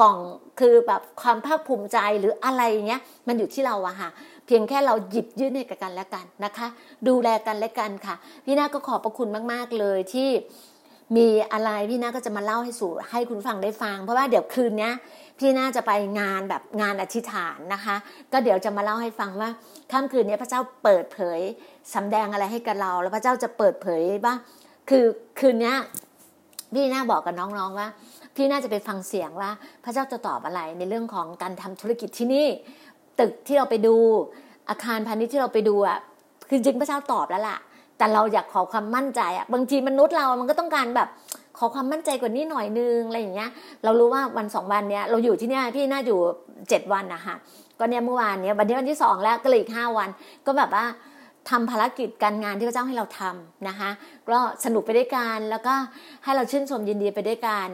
[0.00, 0.18] กล่อง
[0.60, 4.10] คือแบบความภาคภูมิใจหรืออะไรเงี้ยมันอยู่ที่เราอะค่ะ
[4.46, 6.66] เพียงแค่เราหยิบยื่นให้กันและกันนะคะ
[7.08, 8.14] ดูแลกันและกันค่ะ
[8.44, 10.30] พี่นาก็ขอบพระคุณมาก ๆ เลยที่
[11.16, 14.90] มีอะไรพี่นาก็จะมาเล่าให้สู่ให้คุณฟังได้ฟัง เพราะว่าเดี๋ยวคืนนี้
[15.38, 17.96] พี่น่าจะไปงานแบบงานอธิษฐานนะคะ
[18.32, 19.50] ก็เดี๋ยวจะมาเล่าให้ฟังว่า
[19.92, 21.40] ค่ำคืนนี้พระเจ้าเปิดเผย
[21.94, 24.34] สำแดงอะไรให้กับเรา แล้วพระเจ้าจะเปิดเผยว่า
[24.90, 25.04] คือ
[25.40, 25.74] คืนนี้
[26.74, 27.88] พี่น่าบอกกับน้องๆว่า
[28.34, 29.50] พี่น่าจะไปฟังเสียงว่า
[29.84, 32.46] พระเจ้าจะตอบอะไรในเรื่องของการทำธุรกิจที่นี่
[33.20, 33.94] ตึกที่เราไปดู
[34.68, 35.98] อาคารพาณิชย์ที่เราไปดูอะ
[36.48, 37.58] คือจริงพระเจ้าตอบแล้วล่ะ
[37.98, 41.08] แต่เราอยากขอความมั่นใจอะบางทีมนุษย์เรา มันก็ต้องการแบบ
[41.58, 43.50] ขอความมั่นใจกว่านี้หน่อยนึงอะไรอย่างเงี้ย
[43.84, 46.18] เรารู้ว่าวันสองวันเนี้ยเราอยู่ที่เนี่ยพี่น่าอยู่
[46.68, 47.34] เจ็ดวันนะคะ
[47.78, 50.08] ก็เนี่ยเมื่อวานเนี้ยวันนี้วันที่สองแล้วก็เลยอีกห้าวัน
[50.46, 50.84] ก็แบบว่า
[51.50, 53.90] ทำภารกิจการงานที่พระเจ้าให้เราทำนะคะ
[54.28, 55.74] ก็สนุกไปด้วยกันแล้วก็
[56.24, 57.68] ให้เราชื่นชมยินดีไปด้วยกัน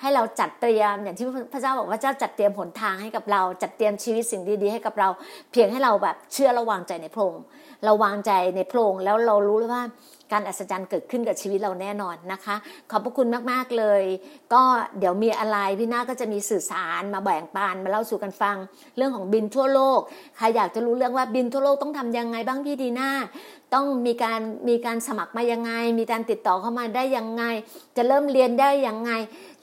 [0.00, 5.08] ให้เราจัดเตรียมอย่างที่พระเจ้าบอกว่าเจ้าจัดเตรียมหนทางให้กับเรา จัดเตรียมชีวิตสิ่งดีๆให้กับเรา
[5.52, 7.44] เพียงให้เราแบบเชื่อระวังใจในพระองค์
[7.86, 9.84] เราวางใจในพระองค์แล้วเรารู้เลยว่า
[10.32, 12.56] การอัศจรรย์เกิดขึ้นกับชีวิตเราแน่นอนนะคะ
[12.90, 14.02] ขอบพระคุณมากๆเลย
[14.54, 14.62] ก็
[14.98, 18.56] เดี๋ยวมีอะไรพี่นาก็จะมีสื่อสารมาแบ่งปันมาเล่าสู่กันฟัง
[18.96, 20.00] เรื่องของบินทั่วโลก
[20.36, 23.10] ใครอยากจะรู้เรื่องว่าบินทั่วโลกต้องทำยังไงบ้างพี่ดีนา
[23.74, 27.44] ต้องมีการมีการสมัครมายังไง มีการติดต่อเข้ามาได้ยังไง
[27.96, 29.12] จะเริ่มเรียนได้ยังไง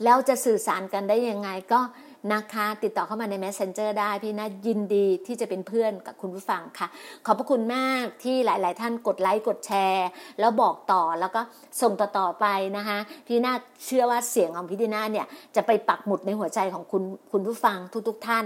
[0.04, 1.80] แล้วจะสื่อสารกันได้ยังไงก็
[2.32, 6.88] นะคะ ติดต่อเข้ามาใน Messenger ได้พี่น่ายินดีที่จะเป็นเพื่อนกับคุณผู้ฟังค่ะ
[7.26, 10.08] ขอบพระคุณมากที่หลาย ๆ ท่านกดไลค์กดแชร์
[10.40, 11.42] แล้วบอกต่อแล้วก็
[11.82, 12.46] ส่งต่อๆไป
[12.78, 12.98] นะคะ
[13.28, 13.54] พี่นา
[13.86, 18.46] เชื่อว่าเสียงของพี่ดีนาเนี่ยจะไปปักหมุดในหัวใจของคุณคุณผู้ฟังทุก ๆ ท่าน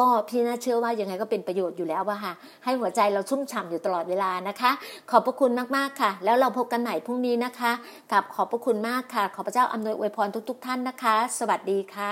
[0.00, 2.32] ก็พี่น่าเชื่อว่ายังไงก็เป็นประโยชน์อยู่แล้วว่าค่ะ
[2.64, 4.70] ให้หัวใจเราชุ่มฉ่าอยู่ตลอดเวลานะคะ
[5.10, 7.72] ขอบพระคุณมากๆค่ะ แล้วเราพบกันใหม่พรุ่งนี้นะคะ
[8.12, 12.04] กับขอบพระคุณมากค่ะ ขอพระเจ้าอำนวยอวยพรทุก ๆ ท่านนะคะ สวัสดีค่ะ